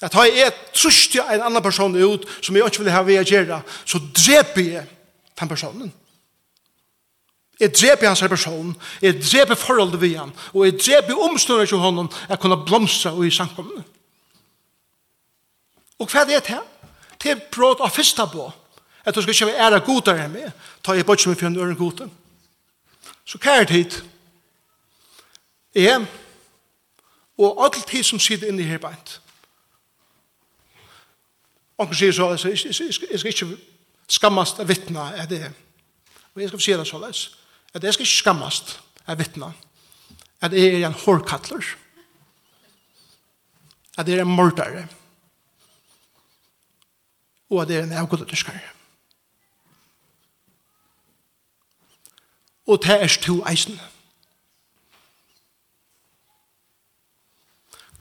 At 0.02 0.16
ha 0.16 0.24
jeg 0.24 0.54
trusht 0.74 1.12
til 1.12 1.22
en 1.22 1.44
annan 1.44 1.64
person 1.64 1.96
ut 1.96 2.28
som 2.42 2.56
jeg 2.56 2.66
ikke 2.66 2.84
vil 2.84 2.94
ha 2.94 3.02
ved 3.04 3.20
å 3.20 3.28
gjøre, 3.28 3.62
så 3.86 4.00
dreper 4.00 4.62
jeg 4.62 4.86
den 5.40 5.52
personen. 5.52 5.92
Jeg 7.60 7.74
dreper 7.76 8.08
hans 8.08 8.24
person, 8.32 8.76
jeg 9.02 9.20
dreper 9.20 9.56
forholdet 9.60 10.02
ved 10.02 10.16
han, 10.16 10.32
og 10.54 10.66
jeg 10.66 10.78
dreper 10.80 11.20
omstående 11.20 11.68
til 11.68 11.78
honom 11.78 12.08
at 12.30 12.40
kunne 12.40 12.62
blomstre 12.66 13.12
og 13.12 13.26
i 13.28 13.34
samkomne. 13.36 13.84
Og 16.00 16.08
hva 16.08 16.24
er 16.24 16.30
det 16.30 16.44
til? 16.48 16.62
Det 17.20 17.32
er 17.32 17.42
bråd 17.52 17.84
av 17.84 17.92
fyrsta 17.92 18.24
på, 18.32 18.46
at 19.04 19.16
du 19.16 19.22
skal 19.22 19.34
ikke 19.34 19.50
være 19.50 19.66
ære 19.66 19.84
godere 19.84 20.24
enn 20.24 20.32
meg, 20.38 20.54
ta 20.84 20.96
jeg 20.96 21.06
bort 21.06 21.20
som 21.20 21.34
en 21.34 21.40
fjønn 21.40 21.60
øren 21.60 21.76
gode. 21.76 22.08
Så 23.28 23.38
hva 23.44 23.60
er 23.60 23.68
det 23.68 23.76
hit? 23.76 23.98
Jeg, 25.76 26.06
og 27.38 27.60
alt 27.66 27.84
tid 27.88 28.04
som 28.08 28.20
sitter 28.20 28.48
inne 28.48 28.64
i 28.64 28.70
her 28.72 28.80
beint, 28.80 29.18
Onkel 31.80 31.96
sier 31.96 32.12
så, 32.12 32.34
jeg 32.36 33.20
skal 33.20 33.32
ikke 33.32 33.58
skammast 34.10 34.60
av 34.60 34.68
vittna 34.68 35.12
er 35.15 35.30
det. 35.30 35.44
Og 36.36 36.42
jeg 36.42 36.52
skal 36.52 36.62
si 36.62 36.74
det 36.76 36.88
så, 36.88 37.00
At 37.74 37.84
jeg 37.84 37.94
skal 37.94 38.04
ikke 38.04 38.15
skammast 38.15 38.80
av 39.08 39.18
vittna. 39.20 39.54
At 40.42 40.54
jeg 40.54 40.82
er 40.82 40.88
en 40.88 40.94
hårkattler. 40.94 41.63
At 43.98 44.08
jeg 44.08 44.18
er 44.18 44.22
en 44.22 44.36
mordare. 44.36 44.88
Og 47.50 47.62
at 47.62 47.70
jeg 47.70 47.80
er 47.80 47.84
en 47.84 47.92
avgodetyskare. 47.92 48.62
Og 52.68 52.84
det 52.84 53.02
er 53.02 53.18
to 53.22 53.44
eisen. 53.50 53.80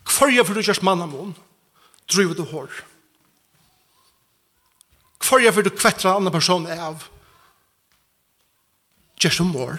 Hvor 0.03 0.29
jeg 0.29 0.47
for 0.47 0.55
du 0.55 0.63
kjørst 0.63 0.83
mann 0.83 1.03
av 1.03 1.09
mån, 1.09 1.37
driver 2.11 2.35
du 2.35 2.43
hår. 2.43 2.73
Hvor 2.73 2.98
for 5.29 5.45
jeg 5.45 5.53
vil 5.57 5.69
du 5.69 5.75
kvettra 5.77 6.17
andre 6.17 6.33
person 6.33 6.67
av. 6.73 7.05
Just 9.21 9.37
some 9.37 9.53
more 9.53 9.79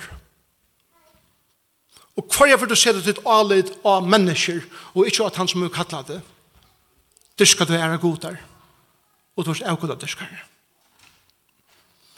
og 2.19 2.27
hva 2.35 2.49
er 2.49 2.59
for 2.59 2.67
du 2.67 2.75
ser 2.75 2.97
det 2.97 3.05
til 3.07 3.27
alit 3.29 3.69
av 3.87 4.07
mennesker 4.07 4.63
og 4.91 5.07
ikke 5.07 5.27
at 5.29 5.39
han 5.39 5.47
som 5.47 5.63
er 5.63 5.73
kattlet 5.73 6.11
det 6.11 6.19
dyrka 7.39 7.67
du 7.67 7.75
er 7.77 8.01
god 8.01 8.17
der 8.25 8.39
og 9.39 9.45
du 9.47 9.51
er 9.53 9.77
god 9.79 9.93
av 9.95 10.01
dyrkare 10.01 10.41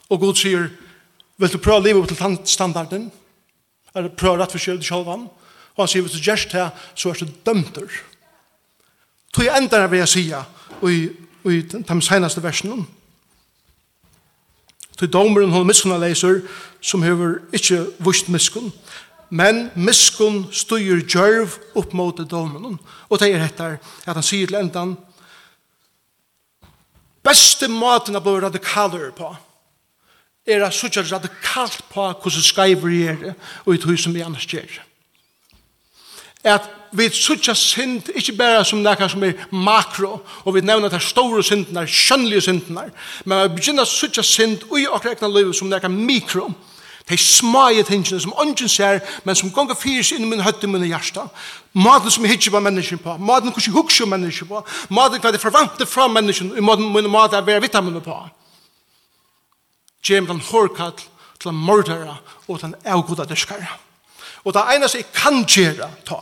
og 0.10 0.24
god 0.24 0.39
sier 0.41 0.72
vil 1.41 1.54
du 1.54 1.60
prøve 1.62 1.82
å 1.82 1.86
leve 1.86 2.02
opp 2.02 2.10
til 2.10 2.39
standarden 2.50 3.10
eller 3.94 4.15
prøve 4.15 4.39
rett 4.41 4.56
for 4.56 4.63
kjøl 4.63 4.80
til 4.82 4.89
kjølvann 4.89 5.28
og 5.28 5.84
han 5.84 5.91
sier 5.91 6.06
hvis 6.06 6.17
du 6.17 6.26
gjør 6.26 6.48
det 6.56 6.65
så 6.96 7.12
er 7.12 7.22
du 7.22 7.38
dømt 7.46 7.76
der. 7.76 8.02
tog 9.32 9.46
jeg 9.46 9.58
enda 9.58 9.84
er 9.84 9.91
ved 9.91 10.08
å 10.08 10.10
si 10.10 10.26
og 10.34 10.89
i 10.89 11.62
de 11.62 12.02
seneste 12.02 12.41
versene 12.41 12.82
Til 14.99 15.12
domeren 15.12 15.54
hun 15.54 15.67
miskunna 15.67 15.97
leiser, 16.01 16.41
som 16.82 17.04
hever 17.04 17.39
ikkje 17.54 17.86
vust 18.04 18.30
miskun, 18.30 18.71
men 19.32 19.69
miskun 19.75 20.43
styr 20.51 21.06
djörv 21.08 21.56
opp 21.80 21.93
mot 21.95 22.17
domeren. 22.30 22.80
Og 23.10 23.21
det 23.21 23.32
er 23.32 23.45
etter 23.45 23.77
at 24.06 24.17
han 24.17 24.25
sier 24.25 24.49
til 24.49 24.60
endan, 24.60 24.97
beste 27.23 27.69
maten 27.71 28.17
av 28.17 28.25
blod 28.25 28.43
radikaler 28.43 29.13
på, 29.15 29.30
er 30.47 30.65
at 30.65 30.73
suttja 30.73 31.04
radikalt 31.06 31.84
på 31.93 32.08
hvordan 32.12 32.43
skreiver 32.43 32.93
er 33.13 33.34
og 33.65 33.75
i 33.75 33.82
tog 33.82 33.99
som 33.99 34.13
vi 34.13 34.23
annars 34.25 34.47
gjør. 34.49 34.82
At 36.43 36.65
vi 36.91 37.10
suttja 37.10 37.54
synd, 37.56 38.10
ikkje 38.15 38.36
berre 38.36 38.65
som 38.65 38.82
nekka 38.84 39.08
som 39.10 39.23
er 39.23 39.45
makro, 39.51 40.19
og 40.45 40.56
vi 40.56 40.62
nevna 40.62 40.89
er 40.91 41.04
store 41.04 41.43
syndene, 41.43 41.86
skjønnelige 41.88 42.41
syndene, 42.41 42.89
men 43.25 43.43
vi 43.43 43.56
begynner 43.56 43.88
suttja 43.88 44.23
synd 44.23 44.65
ui 44.71 44.88
okra 44.88 45.15
ekna 45.15 45.30
liv 45.32 45.54
som 45.54 45.69
nekka 45.71 45.91
mikro, 45.91 46.49
de 47.10 47.17
smaie 47.17 47.84
tingene 47.84 48.19
som 48.21 48.34
ungen 48.39 48.69
ser, 48.69 48.99
men 49.23 49.36
som 49.36 49.51
gonger 49.51 49.75
fyrir 49.75 50.04
seg 50.06 50.19
inn 50.19 50.30
min 50.30 50.43
høtte 50.43 50.67
min 50.69 50.86
hjärsta. 50.86 51.25
Maten 51.73 52.12
som 52.12 52.25
hitje 52.25 52.51
på 52.51 52.60
mennesken 52.60 53.01
på, 53.01 53.17
maten 53.17 53.51
hos 53.51 53.65
hvordan 53.65 53.77
hukse 53.77 54.06
mennesken 54.06 54.47
på, 54.47 54.62
maten 54.89 55.19
hva 55.19 55.32
det 55.34 55.41
forvante 55.41 55.88
fra 55.89 56.08
mennesken, 56.08 56.54
og 56.56 56.63
maten 56.63 56.91
min 56.93 57.10
mat 57.12 57.34
er 57.34 57.45
vera 57.47 57.63
vitaminer 57.63 58.04
på. 58.06 58.15
Gjem 60.08 60.27
den 60.30 60.43
hårkall 60.51 60.93
til 61.39 61.49
en 61.49 61.63
mordere 61.67 62.17
og 62.47 62.60
til 62.60 62.69
en 62.69 62.77
avgoda 62.86 63.25
dyrskare. 63.25 63.67
Og 64.45 64.54
det 64.54 64.63
eneste 64.75 65.01
jeg 65.01 65.12
kan 65.13 65.43
gjøre, 65.45 65.89
ta, 66.06 66.21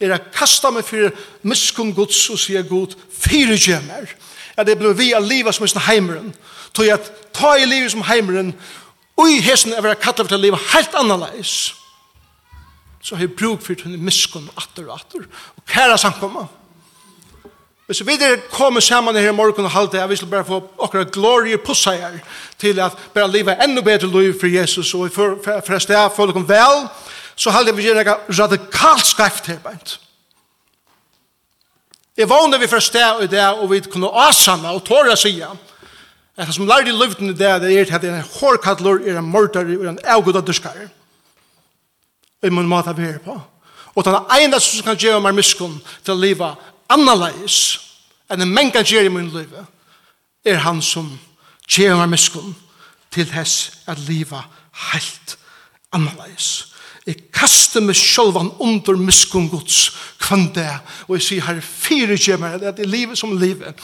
er 0.00 0.14
å 0.16 0.22
kasta 0.34 0.70
meg 0.74 0.84
for 0.86 1.12
miskunn 1.46 1.94
gods 1.96 2.18
og 2.32 2.40
sier 2.40 2.66
god, 2.68 2.96
fire 3.10 3.56
gjemmer. 3.56 4.10
Ja, 4.56 4.64
det 4.64 4.78
blir 4.80 4.96
vi 4.96 5.12
av 5.16 5.24
livet 5.24 5.56
som 5.56 5.64
er 5.64 5.72
sånn 5.72 5.86
heimeren. 5.88 6.34
Tog 6.76 6.88
at 6.92 7.08
ta 7.36 7.54
i 7.56 7.68
livet 7.68 7.92
som 7.92 8.04
heimeren, 8.08 8.54
og 9.16 9.32
i 9.32 9.40
hesten 9.44 9.72
er 9.72 9.84
å 9.84 9.96
kalle 9.96 10.24
for 10.24 10.32
til 10.32 10.44
livet 10.44 10.70
helt 10.74 10.96
annerledes. 10.96 11.56
Så 13.00 13.16
har 13.16 13.24
jeg 13.24 13.36
bruk 13.38 13.62
for 13.64 13.78
til 13.78 13.96
miskunn 14.02 14.48
atter 14.58 14.88
og 14.88 14.98
atter. 14.98 15.26
Og 15.56 15.64
kære 15.70 15.98
samkommer. 16.00 16.48
Hvis 17.86 18.02
vi 18.02 18.16
der 18.18 18.40
kommer 18.50 18.82
sammen 18.82 19.14
her 19.14 19.30
i 19.30 19.36
morgen 19.36 19.64
og 19.64 19.70
halte, 19.70 20.00
jeg 20.00 20.08
vil 20.08 20.26
bare 20.26 20.44
få 20.44 20.58
akkurat 20.82 21.12
glorie 21.14 21.56
pussa 21.56 21.92
her 21.94 22.18
til 22.58 22.80
at 22.82 22.96
bare 23.14 23.30
livet 23.30 23.62
enda 23.62 23.80
bedre 23.80 24.10
liv 24.10 24.34
for 24.40 24.50
Jesus 24.50 24.94
og 24.94 25.12
for, 25.12 25.38
for, 25.44 25.60
for, 25.66 25.78
for, 25.78 25.78
for, 25.78 26.08
for, 26.16 26.32
for, 26.32 26.42
vel. 26.42 26.88
for, 26.88 27.15
så 27.36 27.52
halde 27.52 27.74
vi 27.76 27.84
gjerne 27.84 28.16
radikalt 28.32 29.06
skreft 29.06 29.46
her 29.46 29.58
beint. 29.64 29.98
Jeg 32.16 32.28
vågner 32.28 32.58
vi 32.58 32.68
fra 32.68 32.80
sted 32.80 33.20
og 33.20 33.30
det, 33.30 33.44
og 33.44 33.70
vi 33.70 33.80
kunne 33.80 34.08
asanna 34.08 34.72
og 34.72 34.84
tåre 34.84 35.16
sida, 35.20 35.50
at 36.36 36.46
det 36.46 36.54
som 36.54 36.66
lærde 36.68 36.88
i 36.88 36.96
luften 36.96 37.28
i 37.28 37.32
det, 37.36 37.60
det 37.62 37.72
er 37.72 37.94
at 37.94 38.02
det 38.02 38.10
er 38.10 38.16
en 38.16 38.30
hårkattlor, 38.40 39.00
er 39.04 39.18
en 39.18 39.24
mordare, 39.24 39.72
er 39.72 39.88
en 39.88 39.98
avgud 40.04 40.36
av 40.36 40.44
dyrskare. 40.46 40.88
Og 42.42 42.52
man 42.52 42.68
må 42.68 42.80
ta 42.82 42.92
vi 42.92 43.04
her 43.04 43.18
på. 43.24 43.36
Og 43.94 44.04
den 44.04 44.16
ene 44.40 44.60
som 44.60 44.84
kan 44.84 44.98
gjøre 45.00 45.20
meg 45.24 45.36
miskunn 45.36 45.78
til 46.04 46.12
å 46.12 46.20
leve 46.20 46.50
annerledes 46.92 47.78
enn 48.30 48.42
en 48.44 48.52
menn 48.52 48.72
kan 48.74 48.84
gjøre 48.84 49.08
i 49.08 49.12
min 49.12 49.30
liv, 49.32 49.52
er 50.44 50.60
han 50.64 50.82
som 50.82 51.08
gjør 51.68 51.96
meg 52.02 52.12
miskunn 52.12 52.54
til 53.14 53.28
hess 53.32 53.84
at 53.88 54.00
leve 54.08 54.42
helt 54.92 55.36
annerledes. 55.92 56.75
Jeg 57.06 57.20
kaster 57.30 57.84
meg 57.84 57.94
selv 57.94 58.36
under 58.40 58.96
miskunn 58.98 59.46
gods 59.50 59.92
kvann 60.18 60.48
det, 60.54 60.72
og 61.06 61.14
jeg 61.16 61.22
sier 61.22 61.44
her, 61.46 61.60
fire 61.62 62.16
gjemmer, 62.18 62.58
det 62.58 62.72
er 62.82 62.90
livet 62.90 63.18
som 63.18 63.36
livet. 63.38 63.78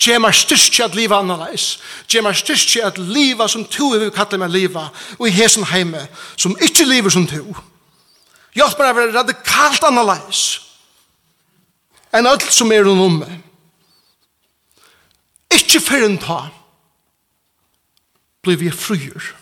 Gjemmer 0.00 0.34
styrkje 0.34 0.88
at 0.88 0.96
livet 0.98 1.14
annerleis. 1.16 1.78
Gjemmer 2.10 2.34
styrkje 2.34 2.82
at 2.82 2.98
livet 2.98 3.50
som 3.50 3.62
to 3.70 3.92
er 3.94 4.02
vi 4.02 4.10
kallar 4.16 4.42
meg 4.42 4.50
livet, 4.50 5.06
og 5.20 5.28
i 5.28 5.36
hesen 5.36 5.66
heime, 5.70 6.02
som 6.36 6.56
ikke 6.58 6.88
livet 6.88 7.14
som 7.14 7.28
to. 7.30 7.44
Hjelp 8.54 8.78
meg 8.78 8.90
å 8.90 8.98
være 8.98 9.14
radikalt 9.20 9.86
annerleis 9.86 10.44
enn 12.14 12.28
alt 12.30 12.44
som 12.54 12.70
er 12.70 12.84
rundt 12.86 13.02
om 13.02 13.16
meg. 13.22 13.40
Ikke 15.54 15.80
før 15.82 16.06
en 16.06 16.20
ta 16.22 16.36
blir 18.44 18.60
vi 18.60 18.70
fryer 18.70 19.32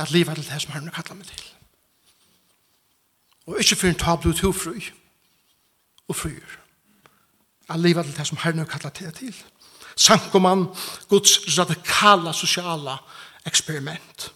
at 0.00 0.10
livet 0.10 0.32
er 0.32 0.42
det 0.42 0.60
som 0.62 0.72
herren 0.72 0.92
kallar 0.92 1.16
meg 1.16 1.28
til. 1.28 1.49
Og 3.50 3.58
ikke 3.58 3.76
for 3.76 3.90
en 3.90 3.98
tablet 3.98 4.36
til 4.36 4.52
fri. 4.54 4.90
Og 6.08 6.16
frier. 6.16 6.58
Jeg 7.68 7.78
lever 7.78 8.02
til 8.02 8.16
det 8.16 8.26
som 8.26 8.38
Herren 8.42 8.58
har 8.58 8.70
kallet 8.70 8.98
det 8.98 9.14
til. 9.14 9.34
Sankoman, 9.96 10.66
Guds 11.08 11.58
radikala 11.58 12.32
sosiala 12.32 12.96
eksperiment. 13.46 14.32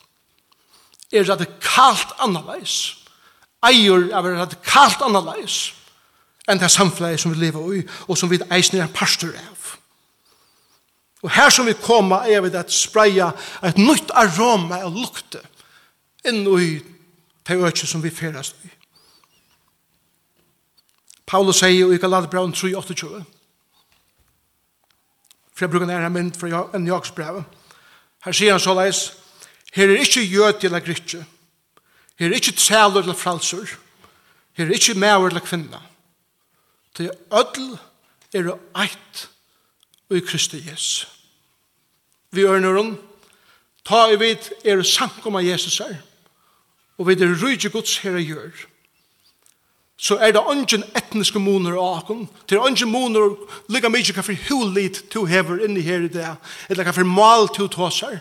Er 1.12 1.28
radikalt 1.28 2.14
annerledes. 2.18 2.96
Eier 3.64 4.10
er 4.10 4.28
radikalt 4.42 5.02
annerledes 5.02 5.74
enn 6.48 6.60
det 6.60 6.68
samfunnet 6.68 7.20
som 7.20 7.32
vi 7.32 7.40
lever 7.40 7.72
i, 7.78 7.82
og 8.08 8.18
som 8.20 8.28
vi 8.30 8.36
eisner 8.52 8.82
en 8.84 8.92
pastor 8.92 9.32
av. 9.32 9.70
Og 11.24 11.30
her 11.32 11.48
som 11.50 11.64
vi 11.66 11.72
kommer 11.72 12.28
er 12.28 12.42
vi 12.44 12.52
at 12.52 12.72
spreia 12.72 13.30
et 13.64 13.80
nytt 13.80 14.12
aroma 14.12 14.82
og 14.84 14.98
lukte 14.98 15.40
inn 16.28 16.44
i 16.44 16.74
det 17.48 17.56
øyne 17.56 17.88
som 17.88 18.02
vi 18.04 18.12
ferast 18.12 18.60
i. 18.64 18.73
Paulus 21.26 21.62
sier 21.62 21.92
i 21.92 21.98
Galaterbraun 22.00 22.52
3.28 22.52 23.24
for 25.54 25.64
jeg 25.64 25.70
bruker 25.70 25.86
nærmere 25.86 26.10
mynd 26.10 26.34
fra 26.38 26.66
en 26.74 26.86
jaksbrev 26.88 27.42
her 28.24 28.36
sier 28.36 28.56
han 28.56 28.62
så 28.62 28.74
leis 28.76 29.04
her 29.74 29.90
er 29.90 30.02
ikke 30.02 30.24
jød 30.24 30.64
eller 30.68 30.84
gritje 30.84 31.24
her 32.18 32.28
er 32.28 32.38
ikke 32.38 32.56
tæler 32.58 33.02
eller 33.02 33.18
fralsur 33.18 33.76
her 34.54 34.66
er 34.66 34.76
ikke 34.76 34.94
maver 34.98 35.28
eller 35.28 35.40
kvinna. 35.40 35.80
Til 36.94 37.10
ødel 37.32 37.78
er 38.34 38.42
det 38.42 38.54
eit 38.76 39.28
og 40.10 40.16
i 40.16 40.20
Kristi 40.20 40.62
Jesus 40.68 41.08
vi 42.34 42.46
ørner 42.46 42.76
hun 42.76 42.96
ta 43.86 44.06
i 44.10 44.18
vid 44.18 44.50
er 44.64 44.82
sankum 44.82 44.84
samkomma 44.84 45.42
Jesus 45.42 45.78
her 45.78 45.96
og 46.98 47.08
vi 47.08 47.12
er 47.12 47.34
rydde 47.42 47.70
her 47.70 48.10
herre 48.10 48.22
gjør 48.22 48.73
så 49.96 50.16
er 50.18 50.32
det 50.34 50.42
ungen 50.42 50.82
etniske 50.96 51.38
moner 51.38 51.76
av 51.78 51.98
akon, 51.98 52.28
Det 52.48 52.56
er 52.56 52.66
ungen 52.66 52.90
moner 52.90 53.36
lika 53.68 53.88
mykje 53.88 54.14
hva 54.14 54.22
for 54.22 54.48
hulit 54.48 55.04
to 55.10 55.24
hever 55.24 55.64
inni 55.64 55.82
her 55.82 56.04
i 56.04 56.08
det, 56.08 56.36
eller 56.68 56.84
hva 56.84 56.92
for 56.92 57.04
mal 57.04 57.48
to 57.48 57.68
tåsar. 57.68 58.20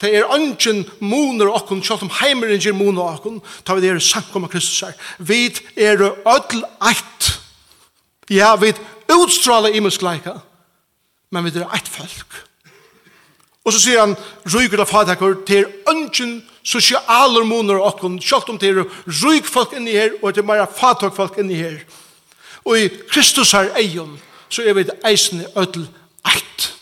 Det 0.00 0.14
er 0.14 0.28
ungen 0.30 0.84
moner 1.00 1.48
av 1.48 1.62
akon, 1.62 1.82
sjalt 1.82 2.02
om 2.02 2.12
heimeren 2.20 2.60
gir 2.60 2.76
moner 2.76 3.02
av 3.02 3.14
akon, 3.18 3.40
ta 3.64 3.74
vi 3.74 3.80
det 3.80 3.90
er 3.90 3.98
sankom 4.04 4.44
av 4.44 4.52
Kristus 4.52 4.84
her. 4.84 4.94
Vi 5.18 5.48
er 5.76 6.04
ödel 6.04 6.62
eit. 6.80 7.32
Ja, 8.30 8.54
vi 8.56 8.74
utstråler 9.08 9.74
imusk 9.74 10.02
leika, 10.02 10.36
men 11.32 11.44
vi 11.44 11.56
er 11.56 11.72
eit 11.72 11.88
folk. 11.88 12.44
Og 13.64 13.72
så 13.72 13.80
sier 13.80 14.00
han, 14.04 14.14
ryger 14.44 14.84
av 14.84 14.92
fadakur, 14.92 15.40
til 15.48 15.66
ungen 15.88 16.12
moner 16.36 16.54
sosialer 16.68 17.08
allar 17.08 17.46
moner 17.48 17.78
og 17.78 17.94
okkon, 17.94 18.18
sjalt 18.20 18.50
om 18.52 18.58
det 18.60 18.72
er 18.74 18.84
ryk 19.22 19.48
folk 19.48 19.72
inni 19.76 19.96
her, 19.96 20.16
og 20.20 20.34
det 20.34 20.42
er 20.42 20.48
meira 20.48 20.68
fatok 20.68 21.16
folk 21.16 21.38
inni 21.40 21.56
her. 21.56 21.78
Og 22.68 22.76
i 22.78 22.88
Kristus 23.08 23.54
her 23.56 23.70
eion, 23.78 24.18
så 24.52 24.64
er 24.64 24.76
vi 24.76 24.84
det 24.88 24.98
eisne 25.08 25.46
ødel 25.56 25.86
eit. 26.28 26.72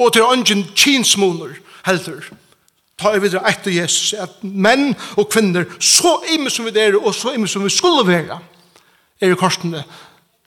Og 0.00 0.12
til 0.12 0.24
ongen 0.24 0.64
kinsmoner 0.76 1.58
heldur, 1.84 2.24
ta 3.00 3.12
er 3.12 3.20
vi 3.20 3.32
det 3.32 3.42
eit 3.44 3.68
og 3.68 3.76
Jesus, 3.76 4.14
at 4.16 4.40
menn 4.42 4.94
og 5.16 5.28
kvinner, 5.32 5.68
så 5.80 6.18
ime 6.32 6.52
som 6.52 6.68
vi 6.68 6.72
er, 6.80 6.96
og 6.96 7.14
så 7.14 7.34
ime 7.36 7.48
som 7.48 7.64
vi 7.64 7.72
skulle 7.72 8.06
være, 8.08 8.40
er 9.20 9.32
i 9.32 9.36
korsene 9.36 9.84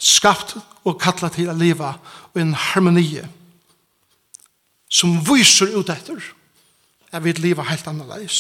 skapt 0.02 0.56
og 0.84 0.98
kalla 1.02 1.30
til 1.32 1.52
å 1.52 1.58
leva 1.58 1.94
og 2.34 2.42
en 2.42 2.56
harmonie 2.58 3.24
som 4.94 5.20
viser 5.26 5.74
ut 5.78 5.90
etter 5.90 6.22
at 7.14 7.24
vi 7.24 7.32
lever 7.38 7.70
helt 7.70 7.88
annerledes 7.88 8.40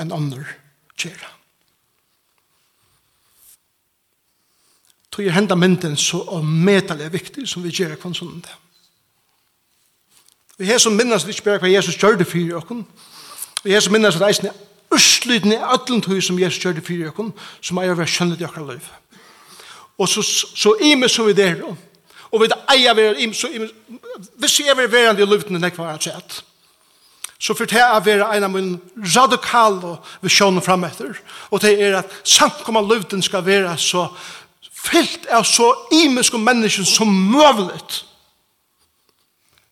enn 0.00 0.14
andre 0.14 0.44
kjera. 0.96 1.34
Tog 5.10 5.24
jeg 5.24 5.34
henda 5.34 5.56
mynden 5.58 5.96
så 5.96 6.20
og 6.30 6.44
metal 6.46 7.00
er 7.00 7.12
viktig 7.12 7.48
som 7.48 7.64
vi 7.64 7.72
gjør 7.74 7.96
kvann 8.00 8.16
sånn 8.16 8.40
det. 8.44 8.54
Vi 10.58 10.66
har 10.66 10.78
som 10.82 10.96
minnes 10.96 11.24
ikke 11.26 11.44
bare 11.46 11.62
hva 11.62 11.70
Jesus 11.70 11.98
gjør 11.98 12.18
det 12.18 12.26
for 12.26 12.58
oss. 12.58 12.86
Vi 13.62 13.74
har 13.74 13.82
som 13.82 13.92
minnes 13.94 14.16
at 14.16 14.24
eisen 14.26 14.48
er 14.50 14.56
usliden 14.94 15.52
i 15.54 15.60
allen 15.60 16.02
tog 16.02 16.22
som 16.22 16.38
Jesus 16.38 16.64
gjør 16.64 16.78
det 16.78 16.86
for 16.86 17.22
oss, 17.22 17.52
som 17.60 17.78
er 17.78 17.92
å 17.92 17.98
være 17.98 18.10
skjønnet 18.10 18.40
i 18.40 18.46
akkurat 18.48 18.74
liv. 18.74 18.88
Og 19.98 20.08
så, 20.08 20.22
så 20.22 20.74
ime 20.82 21.08
så 21.08 21.26
vi 21.26 21.34
der, 21.34 21.62
og 22.30 22.42
vi 22.42 22.50
eier 22.74 22.94
vi 22.94 23.06
er 23.06 23.22
ime 23.22 23.34
så 23.34 23.50
ime, 23.50 23.68
hvis 24.38 24.60
jeg 24.60 24.70
er 24.70 24.90
verande 24.90 25.22
i 25.22 25.26
løftene, 25.26 25.58
det 25.58 25.72
er 25.72 25.76
hva 25.76 25.90
jeg 25.90 25.98
har 25.98 26.06
sett, 26.06 26.42
så 27.40 27.54
for 27.54 27.70
det 27.70 27.78
er 27.78 28.00
være 28.02 28.26
en 28.36 28.44
av 28.44 28.50
min 28.50 28.72
radikale 29.14 29.96
visjoner 30.22 30.64
frem 30.64 30.84
etter. 30.88 31.20
Og 31.50 31.62
det 31.62 31.76
er 31.78 32.00
at 32.00 32.16
samkommer 32.26 32.82
løvden 32.82 33.22
skal 33.22 33.46
være 33.46 33.76
så 33.78 34.08
fyllt 34.74 35.28
av 35.30 35.44
så 35.46 35.68
imenske 35.94 36.38
mennesker 36.38 36.86
som 36.86 37.08
møvlet. 37.08 38.02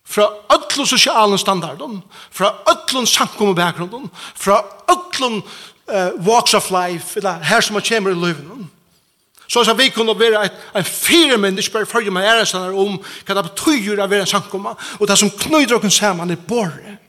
Fra 0.07 0.29
ødlun 0.55 0.87
sosialen 0.87 1.39
standarden, 1.39 2.03
fra 2.31 2.53
ødlun 2.71 3.07
samkommer 3.07 3.55
bakgrunden, 3.55 4.11
fra 4.35 4.63
ødlun 4.91 5.43
uh, 5.91 6.27
walks 6.27 6.55
of 6.55 6.71
life, 6.71 7.17
eller 7.19 7.43
her 7.43 7.61
som 7.61 7.75
man 7.75 7.83
kommer 7.89 8.11
i 8.11 8.15
løvden. 8.15 8.71
Så 9.49 9.65
så 9.65 9.75
vi 9.75 9.89
kunne 9.89 10.21
være 10.21 10.45
et, 10.45 10.53
en 10.77 10.85
fire 10.85 11.37
menn, 11.37 11.59
ikke 11.59 11.73
bare 11.73 11.87
følge 11.87 12.11
med 12.11 12.23
ærestanner 12.23 12.75
om 12.75 12.99
hva 13.27 13.35
det 13.35 13.45
betyr 13.51 13.99
å 13.99 14.07
være 14.07 14.27
en 14.27 14.31
samkommer, 14.31 14.75
og 15.01 15.09
det 15.09 15.19
som 15.19 15.31
knyter 15.31 15.79
dere 15.79 15.91
sammen 15.91 16.31
er 16.31 16.47
båret. 16.49 17.06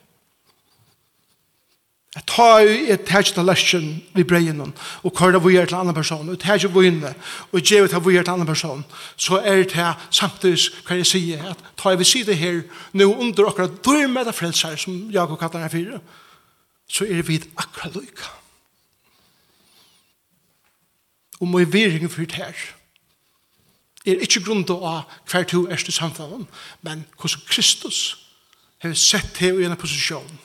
Jeg 2.18 2.26
tar 2.26 2.60
jo 2.66 2.70
et 2.94 3.04
tæt 3.06 3.30
til 3.36 3.46
løsken 3.46 3.90
breier 4.26 4.56
noen, 4.58 4.72
og 5.06 5.14
kører 5.14 5.38
vi 5.44 5.52
til 5.54 5.76
en 5.76 5.82
annen 5.84 5.94
person, 5.94 6.30
og 6.34 6.40
tæt 6.42 6.64
til 6.66 6.86
inne, 6.90 7.12
og 7.52 7.62
gjør 7.62 7.86
det 7.92 8.00
vi 8.06 8.16
til 8.16 8.24
en 8.24 8.32
annen 8.34 8.50
person, 8.50 8.82
så 9.16 9.38
er 9.38 9.62
det 9.62 9.78
her 9.78 10.08
samtidig, 10.10 10.58
kan 10.88 10.98
jeg 10.98 11.06
si, 11.06 11.22
at 11.34 11.62
tar 11.78 11.94
jeg 11.94 12.08
si 12.10 12.24
det 12.26 12.38
her, 12.38 12.64
nå 12.94 13.12
under 13.14 13.52
akkurat 13.52 13.78
dyrme 13.86 14.26
det 14.26 14.34
frelser, 14.36 14.76
som 14.76 15.12
Jakob 15.14 15.38
kallar 15.40 15.68
her 15.68 15.70
fire, 15.70 16.00
så 16.90 17.06
er 17.06 17.22
vi 17.22 17.38
akkurat 17.58 17.96
lykka. 17.96 18.34
Og 21.40 21.48
må 21.48 21.62
i 21.62 21.70
viringen 21.70 22.10
for 22.10 22.26
det 22.26 22.42
her, 22.42 22.66
er 24.08 24.26
ikke 24.26 24.42
grunn 24.42 24.66
til 24.66 24.82
å 24.82 25.04
hver 25.30 25.46
to 25.46 25.68
erste 25.70 25.94
samfunn, 25.94 26.48
men 26.82 27.06
hvordan 27.20 27.46
Kristus 27.46 28.18
har 28.82 28.98
sett 28.98 29.38
det 29.38 29.54
i 29.54 29.70
en 29.70 29.78
posisjon, 29.78 30.40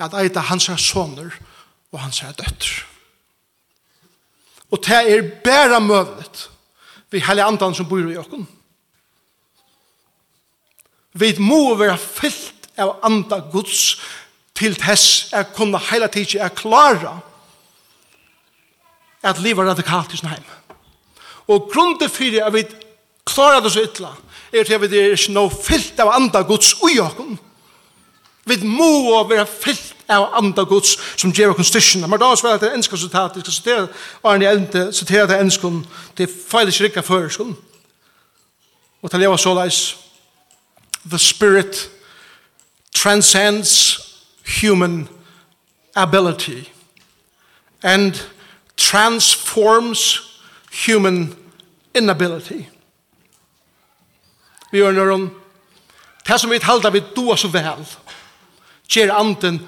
at 0.00 0.14
eita 0.14 0.40
hans 0.40 0.68
er 0.68 0.78
soner 0.80 1.32
og 1.92 2.00
hans 2.00 2.22
er 2.22 2.36
døtter. 2.36 2.84
Og 4.70 4.82
det 4.84 5.00
er 5.14 5.28
bæra 5.44 5.80
møvnet 5.80 6.48
vi 7.10 7.22
heilig 7.24 7.44
andan 7.44 7.74
som 7.74 7.88
bor 7.88 8.04
i 8.04 8.18
okken. 8.20 8.44
Vi 11.18 11.32
må 11.40 11.74
være 11.78 11.96
fyllt 11.98 12.68
av 12.78 12.98
anda 13.02 13.40
Guds 13.52 13.96
til 14.58 14.76
tess 14.78 15.32
er 15.32 15.48
kunne 15.56 15.80
heila 15.88 16.10
tidsi 16.12 16.38
er 16.38 16.52
klara 16.54 17.16
at 19.22 19.40
livet 19.42 19.66
radikalt 19.66 20.12
i 20.14 20.20
sin 20.20 20.30
heim. 20.30 20.44
Og 21.48 21.70
grunnen 21.72 22.10
fyrir 22.10 22.44
at 22.44 22.54
vi 22.54 22.66
klarar 23.26 23.64
det 23.64 23.72
så 23.72 23.82
ytla 23.82 24.12
er 24.52 24.64
til 24.64 24.76
at 24.76 24.84
vi 24.84 24.98
er 24.98 25.16
ikke 25.16 25.34
noe 25.34 25.50
fyllt 25.52 25.98
av 26.00 26.12
anda 26.14 26.44
Guds 26.46 26.74
ui 26.84 26.98
okken 27.02 27.38
Vi 28.48 28.66
må 28.66 29.22
være 29.28 29.46
fyllt 29.46 29.94
av 30.08 30.30
andre 30.38 30.64
gods 30.64 30.96
som 31.16 31.32
gjør 31.32 31.58
oss 31.58 31.68
styrken. 31.68 32.06
Men 32.10 32.20
da 32.20 32.32
er 32.32 32.60
det 32.60 32.72
enske 32.74 32.96
resultat. 32.96 33.36
Jeg 33.36 33.44
skal 33.44 33.52
sitere 33.52 33.88
Arne 34.24 34.48
Elmte, 34.48 34.92
sitere 34.92 35.26
det 35.28 35.40
enske 35.40 35.66
er 36.18 36.34
feil 36.50 36.68
ikke 36.68 36.84
rikket 36.84 37.04
før. 37.04 37.54
Og 39.02 39.10
til 39.10 39.20
jeg 39.20 39.30
var 39.30 39.36
så 39.36 39.54
leis. 39.54 39.96
The 41.10 41.18
spirit 41.18 41.90
transcends 42.94 44.00
human 44.60 45.08
ability 45.96 46.64
and 47.82 48.14
transforms 48.76 50.20
human 50.86 51.34
inability. 51.94 52.62
Vi 54.70 54.78
gjør 54.78 54.92
noen, 54.92 55.30
det 56.26 56.40
som 56.40 56.50
vi 56.50 56.58
talte 56.58 56.92
vi 56.92 57.02
doa 57.16 57.36
så 57.36 57.48
vel, 57.48 57.86
gjør 58.88 59.14
anden 59.14 59.60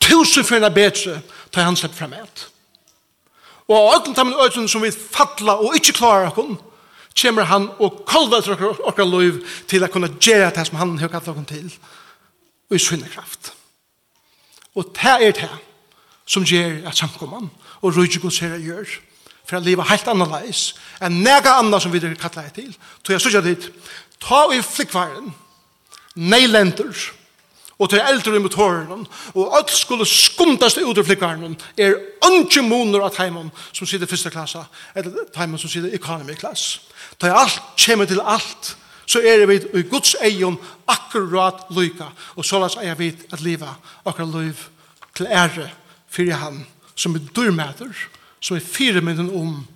tusen 0.00 0.44
for 0.44 0.58
en 0.58 0.74
bedre 0.74 1.20
ta 1.54 1.64
han 1.64 1.76
slepp 1.78 1.94
frem 1.96 2.14
et. 2.18 2.46
Og 3.68 3.76
av 3.78 3.90
ögn 3.96 4.14
tamen 4.16 4.38
ögn 4.44 4.68
som 4.68 4.82
vi 4.84 4.92
fattla 4.92 5.56
og 5.62 5.76
ikke 5.78 5.96
klarer 5.96 6.32
okon, 6.32 6.58
kommer 7.14 7.46
han 7.48 7.68
og 7.78 8.02
kolvelter 8.08 8.58
okra 8.84 9.06
loiv 9.06 9.38
til 9.70 9.84
å 9.86 9.90
kunne 9.92 10.10
gjøre 10.18 10.50
det 10.56 10.66
som 10.66 10.80
han 10.80 10.96
har 10.98 11.12
kallt 11.12 11.30
okon 11.30 11.46
til, 11.48 11.70
og 12.68 12.76
i 12.76 12.82
sinne 12.82 13.08
kraft. 13.08 13.52
Og 14.74 14.90
det 14.96 15.14
er 15.14 15.36
det 15.38 15.50
som 16.26 16.44
gjør 16.44 16.88
at 16.88 16.98
samkomman 16.98 17.50
og 17.80 17.94
rujtjegos 17.94 18.40
herre 18.42 18.58
gjør, 18.60 18.88
for 19.44 19.58
å 19.58 19.64
leve 19.64 19.84
helt 19.86 20.08
annerledes 20.08 20.72
enn 21.04 21.20
nega 21.22 21.58
anna 21.60 21.78
som 21.80 21.92
vi 21.92 22.00
kallar 22.00 22.48
det 22.48 22.54
til. 22.56 22.70
Så 23.04 23.12
jeg 23.12 23.22
sier 23.22 23.44
dit, 23.44 23.66
ta 24.20 24.46
i 24.50 24.62
flikvaren, 24.64 25.34
neilender, 26.16 26.96
og 27.78 27.90
til 27.90 28.02
eldre 28.02 28.36
i 28.36 28.42
motoren, 28.42 29.06
og 29.34 29.56
alt 29.58 29.72
skulle 29.74 30.06
skumtast 30.06 30.78
ut 30.78 30.98
av 30.98 31.06
flikkaren, 31.06 31.56
er 31.78 31.96
ønske 32.26 32.62
moner 32.62 33.02
av 33.02 33.14
teimen 33.16 33.50
som 33.72 33.88
sitter 33.88 34.10
første 34.10 34.30
klasse, 34.30 34.62
eller 34.94 35.26
teimen 35.34 35.58
som 35.58 35.70
sitter 35.70 35.94
economy 35.94 36.36
class. 36.38 36.80
Da 37.20 37.32
alt 37.34 37.60
kommer 37.84 38.06
til 38.06 38.22
alt, 38.22 38.76
så 39.06 39.20
er 39.20 39.46
vi 39.46 39.58
i 39.58 39.82
Guds 39.90 40.14
egen 40.22 40.56
akkurat 40.88 41.66
lyka, 41.74 42.12
og 42.36 42.46
så 42.46 42.60
lass 42.62 42.78
er 42.80 42.94
vi 42.98 43.10
at 43.32 43.42
livet 43.42 43.90
akkurat 44.06 44.32
liv 44.34 44.64
til 45.16 45.26
ære 45.26 45.68
fyrir 46.08 46.38
han, 46.38 46.66
som 46.94 47.14
er 47.14 47.26
dyrmæter, 47.36 47.90
som 48.40 48.56
er 48.56 48.60
firemynden 48.60 49.30
om 49.34 49.66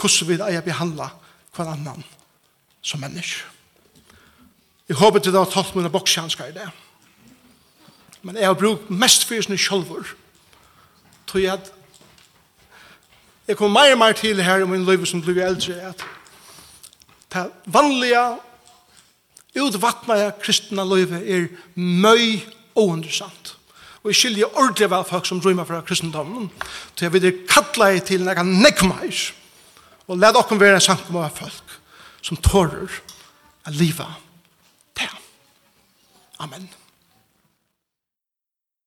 hvordan 0.00 0.28
vi 0.28 0.40
eier 0.40 0.64
behandla 0.64 1.10
hver 1.56 1.72
annan 1.72 2.04
som 2.82 3.00
menneske. 3.00 3.44
Jeg 4.88 4.96
håper 4.96 5.18
til 5.18 5.32
det 5.34 5.40
har 5.40 5.50
tatt 5.50 5.74
mine 5.74 5.90
boksjanskar 5.90 6.52
i 6.52 6.54
det. 6.54 6.68
Men 8.26 8.36
jeg 8.40 8.48
har 8.48 8.58
brukt 8.58 8.88
mest 8.90 9.22
for 9.28 9.38
sånne 9.38 9.58
sjølver. 9.60 10.08
Tror 11.30 11.42
jeg 11.42 11.52
at 11.54 11.72
jeg 13.46 13.58
kommer 13.58 13.78
mer 13.78 13.92
og 13.94 14.00
mer 14.00 14.16
til 14.18 14.40
her 14.42 14.64
i 14.64 14.66
min 14.66 14.86
liv 14.88 15.04
som 15.06 15.20
blir 15.22 15.38
eldre, 15.46 15.92
at 15.92 16.02
det 17.30 17.44
vanlige, 17.70 18.22
utvattnede 19.56 20.32
kristne 20.42 20.82
livet 20.90 21.22
er 21.22 21.46
møy 21.78 22.42
og 22.74 22.96
undersant. 22.96 23.52
Og 24.02 24.10
jeg 24.10 24.18
skiljer 24.18 24.58
ordentlig 24.58 24.88
vel 24.90 25.06
folk 25.06 25.28
som 25.28 25.40
drømmer 25.40 25.68
fra 25.68 25.78
kristendommen, 25.86 26.48
til 26.96 27.06
jeg 27.06 27.14
vil 27.14 27.38
kalle 27.46 27.92
deg 27.92 28.02
til 28.08 28.24
når 28.26 28.40
jeg 28.40 28.56
nekmer, 28.66 29.20
og 30.06 30.18
la 30.18 30.32
dere 30.34 30.58
være 30.60 30.80
sammen 30.82 31.14
med 31.20 31.38
folk 31.38 31.78
som 32.26 32.42
tårer 32.42 32.90
å 33.66 33.74
livet 33.78 34.18
til. 34.98 35.14
Amen. 36.42 36.66